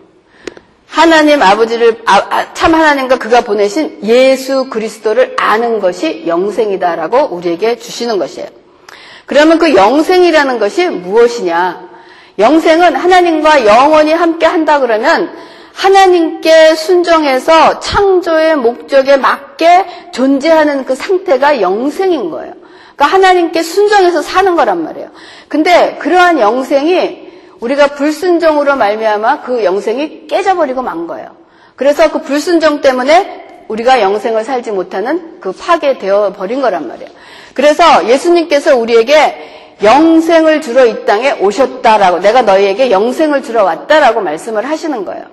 하나님 0.88 1.42
아버지를 1.42 2.02
아, 2.06 2.16
아, 2.30 2.54
참 2.54 2.74
하나님과 2.74 3.18
그가 3.18 3.42
보내신 3.42 4.00
예수 4.04 4.70
그리스도를 4.70 5.36
아는 5.38 5.80
것이 5.80 6.26
영생이다라고 6.28 7.34
우리에게 7.36 7.78
주시는 7.78 8.18
것이에요. 8.18 8.50
그러면 9.26 9.58
그 9.58 9.74
영생이라는 9.74 10.60
것이 10.60 10.88
무엇이냐? 10.88 11.87
영생은 12.40 12.96
하나님과 12.96 13.66
영원히 13.66 14.14
함께 14.14 14.46
한다 14.46 14.80
그러면 14.80 15.32
하나님께 15.74 16.76
순종해서 16.76 17.80
창조의 17.80 18.56
목적에 18.58 19.18
맞게 19.18 19.86
존재하는 20.12 20.86
그 20.86 20.96
상태가 20.96 21.62
영생인 21.62 22.32
거예요. 22.32 22.54
그러니까 22.96 23.06
하나님께 23.06 23.62
순종해서 23.62 24.24
사는 24.24 24.56
거란 24.56 24.84
말이에요. 24.84 25.10
근데 25.48 25.98
그러한 26.00 26.40
영생이 26.40 27.28
우리가 27.60 27.88
불순종으로 27.88 28.76
말미암아 28.76 29.42
그 29.42 29.64
영생이 29.64 30.28
깨져버리고 30.28 30.82
만 30.82 31.06
거예요. 31.06 31.36
그래서 31.76 32.12
그 32.12 32.22
불순종 32.22 32.82
때문에 32.82 33.66
우리가 33.68 34.02
영생을 34.02 34.44
살지 34.44 34.72
못하는 34.72 35.40
그 35.40 35.52
파괴되어 35.52 36.34
버린 36.34 36.62
거란 36.62 36.88
말이에요. 36.88 37.10
그래서 37.54 38.08
예수님께서 38.08 38.76
우리에게 38.78 39.57
영생을 39.84 40.62
주러 40.62 40.86
이 40.86 41.06
땅에 41.06 41.34
오셨다라고 41.34 42.20
내가 42.20 42.42
너희에게 42.42 42.92
영생을 42.92 43.44
주러 43.44 43.64
왔다라고 43.64 44.22
말씀을 44.22 44.68
하시는 44.68 45.06
거예요. 45.06 45.26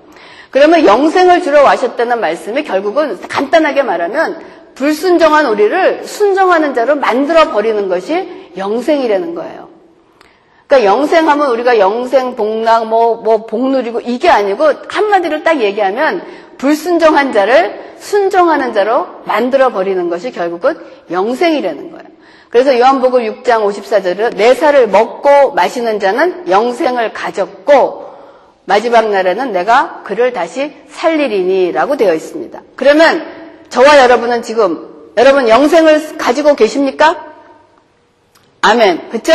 그러면 0.50 0.86
영생을 0.86 1.42
주러 1.42 1.62
와셨다는 1.62 2.20
말씀이 2.20 2.62
결국은 2.62 3.18
간단하게 3.28 3.82
말하면 3.82 4.40
불순종한 4.74 5.46
우리를 5.46 6.04
순종하는 6.04 6.74
자로 6.74 6.96
만들어 6.96 7.50
버리는 7.50 7.88
것이 7.88 8.50
영생이라는 8.56 9.34
거예요. 9.34 9.68
그러니까 10.66 10.92
영생하면 10.92 11.50
우리가 11.50 11.78
영생, 11.78 12.36
복락, 12.36 12.86
뭐, 12.86 13.16
뭐, 13.16 13.46
복누리고 13.46 14.00
이게 14.00 14.28
아니고 14.28 14.72
한마디로 14.88 15.42
딱 15.42 15.60
얘기하면 15.60 16.22
불순종한 16.58 17.32
자를 17.32 17.94
순종하는 17.98 18.72
자로 18.72 19.06
만들어 19.24 19.70
버리는 19.70 20.08
것이 20.08 20.30
결국은 20.30 20.78
영생이라는 21.10 21.90
거예요. 21.90 22.13
그래서 22.54 22.78
요한복음 22.78 23.42
6장 23.42 23.66
54절은 23.66 24.36
내 24.36 24.54
살을 24.54 24.86
먹고 24.86 25.54
마시는 25.54 25.98
자는 25.98 26.48
영생을 26.48 27.12
가졌고 27.12 28.14
마지막 28.64 29.10
날에는 29.10 29.50
내가 29.50 30.02
그를 30.04 30.32
다시 30.32 30.72
살리리니 30.88 31.72
라고 31.72 31.96
되어 31.96 32.14
있습니다. 32.14 32.60
그러면 32.76 33.26
저와 33.70 33.98
여러분은 33.98 34.42
지금 34.42 34.88
여러분 35.16 35.48
영생을 35.48 36.16
가지고 36.16 36.54
계십니까? 36.54 37.24
아멘. 38.60 39.10
그쵸? 39.10 39.32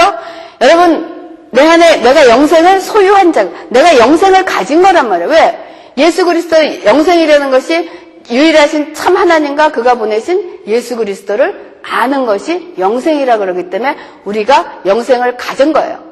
여러분 0.62 1.50
내 1.52 1.68
안에 1.68 1.98
내가 1.98 2.30
영생을 2.30 2.80
소유한 2.80 3.34
자, 3.34 3.50
내가 3.68 3.98
영생을 3.98 4.46
가진 4.46 4.82
거란 4.82 5.10
말이에요. 5.10 5.30
왜? 5.30 5.66
예수 5.98 6.24
그리스도 6.24 6.56
영생이라는 6.86 7.52
것이 7.52 7.90
유일하신 8.30 8.94
참 8.94 9.18
하나님과 9.18 9.72
그가 9.72 9.96
보내신 9.96 10.62
예수 10.68 10.96
그리스도를 10.96 11.80
아는 11.82 12.26
것이 12.26 12.76
영생이라 12.78 13.38
그러기 13.38 13.70
때문에 13.70 13.98
우리가 14.26 14.82
영생을 14.86 15.38
가진 15.38 15.74
거예요. 15.74 16.04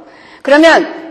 그러면 0.41 1.07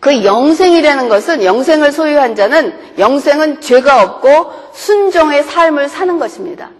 그 0.00 0.24
영생이라는 0.24 1.08
것은 1.08 1.44
영생을 1.44 1.92
소유한 1.92 2.34
자는 2.34 2.74
영생은 2.98 3.60
죄가 3.60 4.02
없고 4.02 4.52
순종의 4.74 5.44
삶을 5.44 5.88
사는 5.88 6.18
것입니다. 6.18 6.70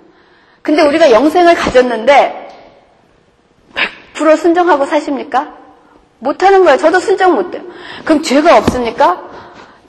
근데 0.62 0.82
우리가 0.82 1.10
영생을 1.10 1.54
가졌는데 1.54 2.48
100% 4.14 4.36
순종하고 4.36 4.86
사십니까? 4.86 5.54
못하는 6.18 6.64
거예요. 6.64 6.78
저도 6.78 7.00
순종 7.00 7.34
못해요. 7.34 7.62
그럼 8.04 8.22
죄가 8.22 8.56
없습니까? 8.58 9.33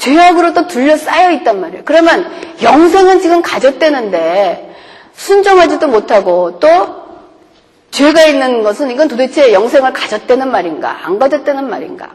죄악으로 0.06 0.54
또 0.54 0.68
둘러싸여 0.68 1.32
있단 1.32 1.60
말이에요. 1.60 1.82
그러면 1.84 2.32
영생은 2.62 3.22
지금 3.22 3.42
가졌대는데 3.42 4.76
순종하지도 5.16 5.88
못하고 5.88 6.60
또 6.60 7.06
죄가 7.90 8.26
있는 8.26 8.62
것은 8.62 8.92
이건 8.92 9.08
도대체 9.08 9.52
영생을 9.52 9.94
가졌다는 9.94 10.52
말인가 10.52 11.06
안 11.06 11.18
가졌다는 11.18 11.68
말인가 11.70 12.10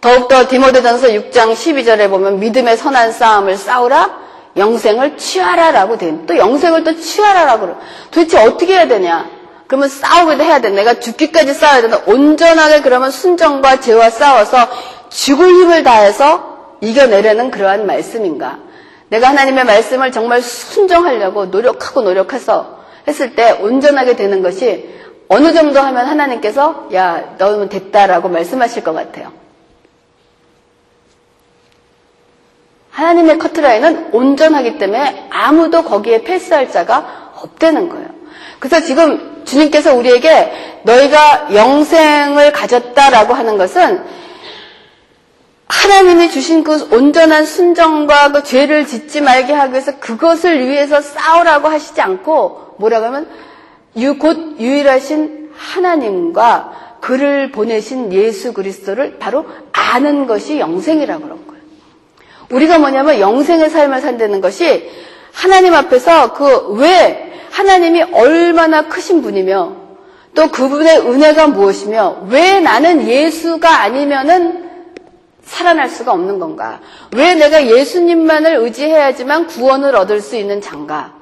더욱더 0.00 0.48
디모데전서 0.48 1.08
6장 1.08 1.52
12절에 1.52 2.10
보면 2.10 2.40
믿음의 2.40 2.76
선한 2.76 3.12
싸움을 3.12 3.56
싸우라 3.56 4.28
영생을 4.56 5.18
취하라라고 5.18 5.98
돼. 5.98 6.18
또 6.26 6.36
영생을 6.36 6.82
또 6.82 6.98
취하라라고 6.98 7.66
그래. 7.66 7.74
도대체 8.10 8.38
어떻게 8.38 8.74
해야 8.74 8.88
되냐? 8.88 9.28
그러면 9.68 9.88
싸우기도 9.88 10.42
해야 10.42 10.60
돼. 10.60 10.70
내가 10.70 10.98
죽기까지 10.98 11.54
싸워야 11.54 11.82
된다. 11.82 12.00
온전하게 12.06 12.80
그러면 12.80 13.12
순정과 13.12 13.80
죄와 13.80 14.10
싸워서 14.10 14.66
죽을 15.10 15.48
힘을 15.48 15.82
다해서 15.82 16.76
이겨내려는 16.80 17.50
그러한 17.50 17.86
말씀인가? 17.86 18.58
내가 19.08 19.28
하나님의 19.28 19.64
말씀을 19.64 20.12
정말 20.12 20.42
순종하려고 20.42 21.46
노력하고 21.46 22.02
노력해서 22.02 22.78
했을 23.06 23.34
때 23.34 23.52
온전하게 23.52 24.16
되는 24.16 24.42
것이 24.42 24.88
어느 25.28 25.52
정도 25.52 25.80
하면 25.80 26.06
하나님께서 26.06 26.88
야, 26.94 27.34
너는 27.38 27.68
됐다라고 27.68 28.28
말씀하실 28.28 28.84
것 28.84 28.92
같아요. 28.92 29.32
하나님의 32.90 33.38
커트라인은 33.38 34.08
온전하기 34.12 34.78
때문에 34.78 35.28
아무도 35.30 35.84
거기에 35.84 36.22
패스할 36.22 36.70
자가 36.70 37.32
없다는 37.36 37.88
거예요. 37.88 38.08
그래서 38.58 38.80
지금 38.84 39.44
주님께서 39.44 39.94
우리에게 39.94 40.80
너희가 40.82 41.54
영생을 41.54 42.52
가졌다라고 42.52 43.34
하는 43.34 43.56
것은 43.56 44.02
하나님이 45.88 46.30
주신 46.30 46.64
그 46.64 46.86
온전한 46.92 47.46
순정과 47.46 48.32
그 48.32 48.42
죄를 48.42 48.86
짓지 48.86 49.22
말게 49.22 49.54
하기 49.54 49.72
위해서 49.72 49.98
그것을 49.98 50.68
위해서 50.68 51.00
싸우라고 51.00 51.68
하시지 51.68 51.98
않고 52.00 52.74
뭐라고 52.78 53.06
하면 53.06 53.28
곧 54.18 54.56
유일하신 54.60 55.50
하나님과 55.56 56.98
그를 57.00 57.50
보내신 57.50 58.12
예수 58.12 58.52
그리스도를 58.52 59.18
바로 59.18 59.46
아는 59.72 60.26
것이 60.26 60.58
영생이라고 60.58 61.22
그런 61.22 61.46
거예요. 61.46 61.62
우리가 62.50 62.78
뭐냐면 62.78 63.18
영생의 63.18 63.70
삶을 63.70 64.02
산다는 64.02 64.42
것이 64.42 64.90
하나님 65.32 65.74
앞에서 65.74 66.34
그 66.34 66.74
왜 66.74 67.32
하나님이 67.50 68.02
얼마나 68.12 68.88
크신 68.88 69.22
분이며 69.22 69.72
또 70.34 70.50
그분의 70.50 70.98
은혜가 71.00 71.48
무엇이며 71.48 72.26
왜 72.28 72.60
나는 72.60 73.08
예수가 73.08 73.80
아니면은 73.80 74.67
살아날 75.48 75.88
수가 75.88 76.12
없는 76.12 76.38
건가? 76.38 76.80
왜 77.16 77.34
내가 77.34 77.66
예수님만을 77.66 78.56
의지해야지만 78.56 79.46
구원을 79.46 79.96
얻을 79.96 80.20
수 80.20 80.36
있는 80.36 80.60
장가? 80.60 81.14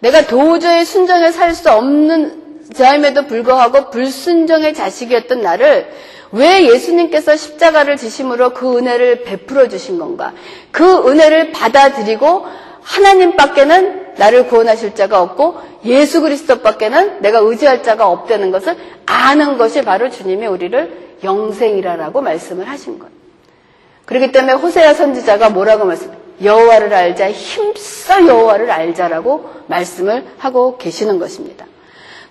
내가 0.00 0.26
도저히 0.26 0.84
순정에 0.84 1.30
살수 1.30 1.70
없는 1.70 2.64
자임에도 2.72 3.26
불구하고 3.26 3.90
불순정의 3.90 4.74
자식이었던 4.74 5.42
나를 5.42 5.92
왜 6.32 6.66
예수님께서 6.66 7.36
십자가를 7.36 7.96
지심으로 7.96 8.50
그 8.54 8.78
은혜를 8.78 9.24
베풀어 9.24 9.68
주신 9.68 9.98
건가? 9.98 10.32
그 10.72 11.08
은혜를 11.08 11.52
받아들이고 11.52 12.46
하나님밖에는 12.80 14.14
나를 14.16 14.46
구원하실 14.48 14.94
자가 14.94 15.20
없고 15.20 15.58
예수 15.84 16.22
그리스도밖에는 16.22 17.20
내가 17.20 17.38
의지할 17.38 17.82
자가 17.82 18.08
없다는 18.08 18.50
것을 18.50 18.76
아는 19.06 19.58
것이 19.58 19.82
바로 19.82 20.10
주님이 20.10 20.46
우리를 20.46 21.18
영생이라라고 21.22 22.20
말씀을 22.22 22.68
하신 22.68 22.98
거예요. 22.98 23.23
그렇기 24.06 24.32
때문에 24.32 24.52
호세아 24.54 24.94
선지자가 24.94 25.50
뭐라고 25.50 25.84
말씀? 25.84 26.12
여호와를 26.42 26.92
알자 26.92 27.30
힘써 27.30 28.26
여호와를 28.26 28.70
알자라고 28.70 29.50
말씀을 29.66 30.26
하고 30.38 30.76
계시는 30.78 31.18
것입니다. 31.18 31.66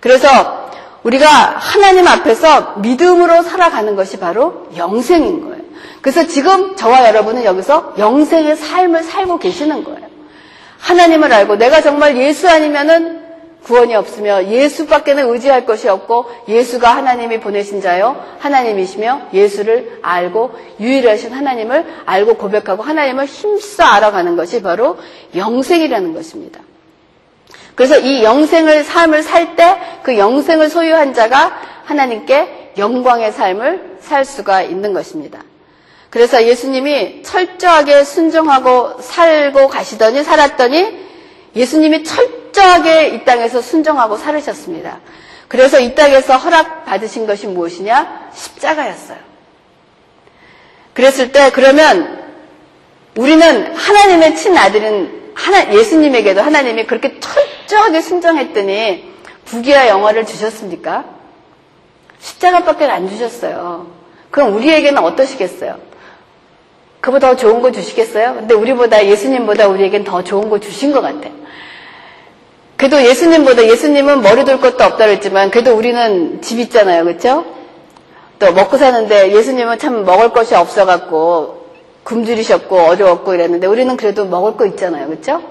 그래서 0.00 0.70
우리가 1.02 1.26
하나님 1.26 2.06
앞에서 2.06 2.74
믿음으로 2.78 3.42
살아가는 3.42 3.94
것이 3.96 4.18
바로 4.18 4.68
영생인 4.76 5.42
거예요. 5.48 5.64
그래서 6.00 6.26
지금 6.26 6.76
저와 6.76 7.06
여러분은 7.08 7.44
여기서 7.44 7.94
영생의 7.98 8.56
삶을 8.56 9.02
살고 9.02 9.38
계시는 9.38 9.84
거예요. 9.84 10.08
하나님을 10.78 11.32
알고 11.32 11.56
내가 11.56 11.80
정말 11.80 12.16
예수 12.16 12.48
아니면은 12.48 13.23
구원이 13.64 13.94
없으며 13.94 14.44
예수밖에는 14.44 15.28
의지할 15.32 15.64
것이 15.66 15.88
없고 15.88 16.26
예수가 16.48 16.88
하나님이 16.96 17.40
보내신 17.40 17.80
자요 17.80 18.22
하나님이시며 18.40 19.28
예수를 19.32 19.98
알고 20.02 20.52
유일하신 20.80 21.32
하나님을 21.32 21.84
알고 22.04 22.34
고백하고 22.34 22.82
하나님을 22.82 23.24
힘써 23.26 23.84
알아가는 23.84 24.36
것이 24.36 24.62
바로 24.62 24.98
영생이라는 25.34 26.14
것입니다. 26.14 26.60
그래서 27.74 27.98
이 27.98 28.22
영생을 28.22 28.84
삶을 28.84 29.22
살 29.22 29.56
때 29.56 29.94
그 30.04 30.18
영생을 30.18 30.68
소유한 30.68 31.14
자가 31.14 31.56
하나님께 31.86 32.72
영광의 32.76 33.32
삶을 33.32 33.96
살 34.00 34.24
수가 34.24 34.62
있는 34.62 34.92
것입니다. 34.92 35.42
그래서 36.10 36.44
예수님이 36.44 37.22
철저하게 37.22 38.04
순종하고 38.04 39.00
살고 39.00 39.68
가시더니 39.68 40.22
살았더니 40.22 41.04
예수님이 41.56 42.04
철저하게 42.04 43.08
이 43.08 43.24
땅에서 43.24 43.60
순종하고 43.62 44.16
살으셨습니다. 44.16 45.00
그래서 45.48 45.78
이 45.78 45.94
땅에서 45.94 46.36
허락 46.36 46.84
받으신 46.84 47.26
것이 47.26 47.46
무엇이냐? 47.46 48.30
십자가였어요. 48.34 49.18
그랬을 50.94 51.32
때 51.32 51.50
그러면 51.52 52.22
우리는 53.16 53.74
하나님의 53.74 54.36
친아들은 54.36 55.32
하나, 55.34 55.72
예수님에게도 55.72 56.40
하나님이 56.40 56.86
그렇게 56.86 57.18
철저하게 57.20 58.00
순종했더니 58.00 59.12
부귀와 59.44 59.88
영화를 59.88 60.26
주셨습니까? 60.26 61.04
십자가밖에 62.20 62.86
안 62.86 63.08
주셨어요. 63.08 63.92
그럼 64.30 64.54
우리에게는 64.56 65.02
어떠시겠어요? 65.02 65.78
그보다 67.04 67.28
더 67.28 67.36
좋은 67.36 67.60
거 67.60 67.70
주시겠어요? 67.70 68.34
근데 68.34 68.54
우리보다 68.54 69.04
예수님보다 69.04 69.68
우리에겐 69.68 70.04
더 70.04 70.24
좋은 70.24 70.48
거 70.48 70.58
주신 70.58 70.90
것 70.90 71.02
같아요. 71.02 71.32
그래도 72.78 73.02
예수님보다 73.02 73.66
예수님은 73.66 74.22
머리 74.22 74.46
둘 74.46 74.58
것도 74.58 74.82
없다 74.82 75.04
그랬지만 75.04 75.50
그래도 75.50 75.74
우리는 75.74 76.40
집 76.40 76.58
있잖아요. 76.60 77.04
그렇죠? 77.04 77.44
또 78.38 78.52
먹고 78.54 78.78
사는데 78.78 79.32
예수님은 79.32 79.78
참 79.78 80.06
먹을 80.06 80.30
것이 80.30 80.54
없어 80.54 80.86
갖고 80.86 81.66
굶주리셨고 82.04 82.74
어려웠고 82.74 83.34
이랬는데 83.34 83.66
우리는 83.66 83.94
그래도 83.98 84.24
먹을 84.24 84.56
거 84.56 84.64
있잖아요. 84.64 85.06
그렇죠? 85.06 85.42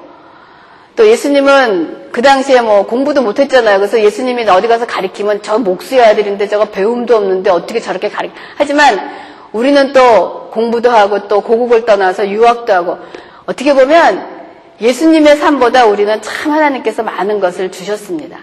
또 0.95 1.07
예수님은 1.07 2.09
그 2.11 2.23
당시에 2.23 2.61
뭐 2.61 2.87
공부도 2.87 3.21
못 3.21 3.39
했잖아요. 3.39 3.77
그래서 3.77 4.01
예수님이 4.01 4.49
어디 4.49 4.67
가서 4.67 4.87
가리키면 4.87 5.43
저 5.43 5.59
목수의 5.59 6.03
아들인데 6.03 6.47
저거 6.47 6.65
배움도 6.65 7.15
없는데 7.15 7.51
어떻게 7.51 7.79
저렇게 7.79 8.09
가리 8.09 8.31
하지만 8.57 9.32
우리는 9.53 9.93
또 9.93 10.49
공부도 10.51 10.89
하고 10.89 11.27
또 11.27 11.41
고국을 11.41 11.85
떠나서 11.85 12.29
유학도 12.29 12.73
하고 12.73 12.97
어떻게 13.45 13.73
보면 13.73 14.33
예수님의 14.81 15.37
삶보다 15.37 15.85
우리는 15.85 16.21
참 16.21 16.51
하나님께서 16.51 17.03
많은 17.03 17.39
것을 17.39 17.71
주셨습니다. 17.71 18.39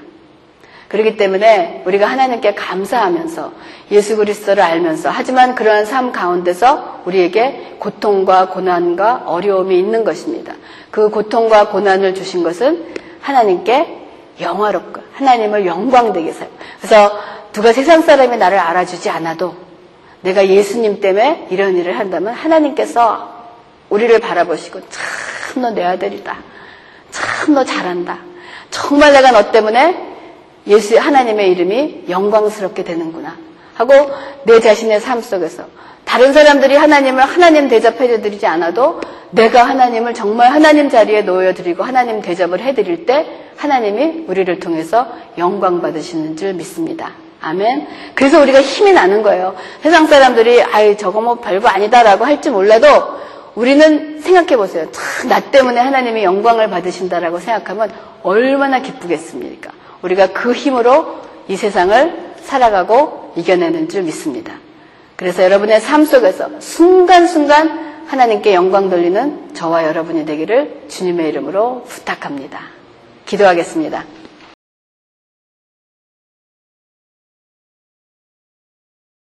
그렇기 0.89 1.17
때문에 1.17 1.83
우리가 1.87 2.07
하나님께 2.07 2.55
감사하면서 2.55 3.53
예수 3.93 4.17
그리스도를 4.17 4.61
알면서 4.63 5.11
하지만 5.11 5.55
그러한 5.55 5.85
삶 5.85 6.11
가운데서 6.11 7.03
우리에게 7.05 7.77
고통과 7.79 8.49
고난과 8.49 9.25
어려움이 9.27 9.79
있는 9.79 10.03
것입니다. 10.03 10.55
그 10.91 11.11
고통과 11.11 11.69
고난을 11.69 12.15
주신 12.15 12.43
것은 12.43 12.87
하나님께 13.21 13.99
영화롭고 14.41 15.01
하나님을 15.15 15.67
영광되게 15.67 16.29
해서 16.29 16.47
그래서 16.79 17.13
누가 17.53 17.73
세상 17.73 18.03
사람이 18.03 18.37
나를 18.37 18.59
알아주지 18.59 19.11
않아도 19.11 19.70
내가 20.23 20.47
예수님 20.47 21.01
때문에 21.01 21.47
이런 21.51 21.77
일을 21.77 21.99
한다면 21.99 22.35
하나님께서 22.35 23.41
우리를 23.89 24.19
바라보시고 24.21 24.81
참 24.91 25.63
너 25.63 25.71
내 25.73 25.83
아들이다. 25.83 26.37
참 27.11 27.55
너 27.55 27.65
잘한다. 27.65 28.19
정말 28.71 29.13
내가 29.13 29.33
너 29.33 29.51
때문에 29.51 29.97
예수 30.69 30.97
하나님의 30.99 31.51
이름이 31.51 32.05
영광스럽게 32.09 32.85
되는구나 32.85 33.37
하고 33.75 33.93
내 34.45 34.61
자신의 34.61 35.01
삶 35.01 35.21
속에서 35.21 35.65
다른 36.05 36.33
사람들이 36.33 36.77
하나님을 36.77 37.23
하나님 37.25 37.69
대접해 37.69 38.21
드리지 38.21 38.47
않아도 38.47 39.01
내가 39.31 39.65
하나님을 39.65 40.13
정말 40.15 40.53
하나님 40.53 40.89
자리에 40.89 41.23
놓여 41.23 41.55
드리고 41.55 41.83
하나님 41.83 42.21
대접을 42.21 42.61
해 42.61 42.75
드릴 42.75 43.07
때 43.07 43.27
하나님이 43.57 44.25
우리를 44.29 44.61
통해서 44.61 45.09
영광 45.39 45.81
받으시는 45.81 46.37
줄 46.37 46.55
믿습니다. 46.55 47.13
아멘. 47.43 47.87
그래서 48.15 48.41
우리가 48.41 48.61
힘이 48.61 48.93
나는 48.93 49.23
거예요. 49.23 49.55
세상 49.83 50.07
사람들이 50.07 50.63
아이 50.63 50.97
저거 50.97 51.21
뭐 51.21 51.37
별거 51.37 51.69
아니다라고 51.69 52.25
할지 52.25 52.51
몰라도 52.51 52.89
우리는 53.55 54.21
생각해 54.21 54.57
보세요. 54.57 54.87
나 55.29 55.41
때문에 55.41 55.81
하나님이 55.81 56.23
영광을 56.23 56.71
받으신다라고 56.71 57.39
생각하면 57.39 57.93
얼마나 58.23 58.81
기쁘겠습니까? 58.81 59.73
우리가 60.03 60.29
그 60.29 60.53
힘으로 60.53 61.21
이 61.49 61.57
세상을 61.57 62.31
살아가고 62.43 63.33
이겨내는 63.37 63.89
줄 63.89 64.03
믿습니다. 64.03 64.55
그래서 65.17 65.43
여러분의 65.43 65.81
삶 65.81 66.05
속에서 66.05 66.49
순간순간 66.61 68.05
하나님께 68.07 68.55
영광 68.55 68.91
돌리는 68.91 69.55
저와 69.55 69.85
여러분이 69.85 70.27
되기를 70.27 70.85
주님의 70.89 71.29
이름으로 71.29 71.85
부탁합니다. 71.87 72.61
기도하겠습니다. 73.27 74.05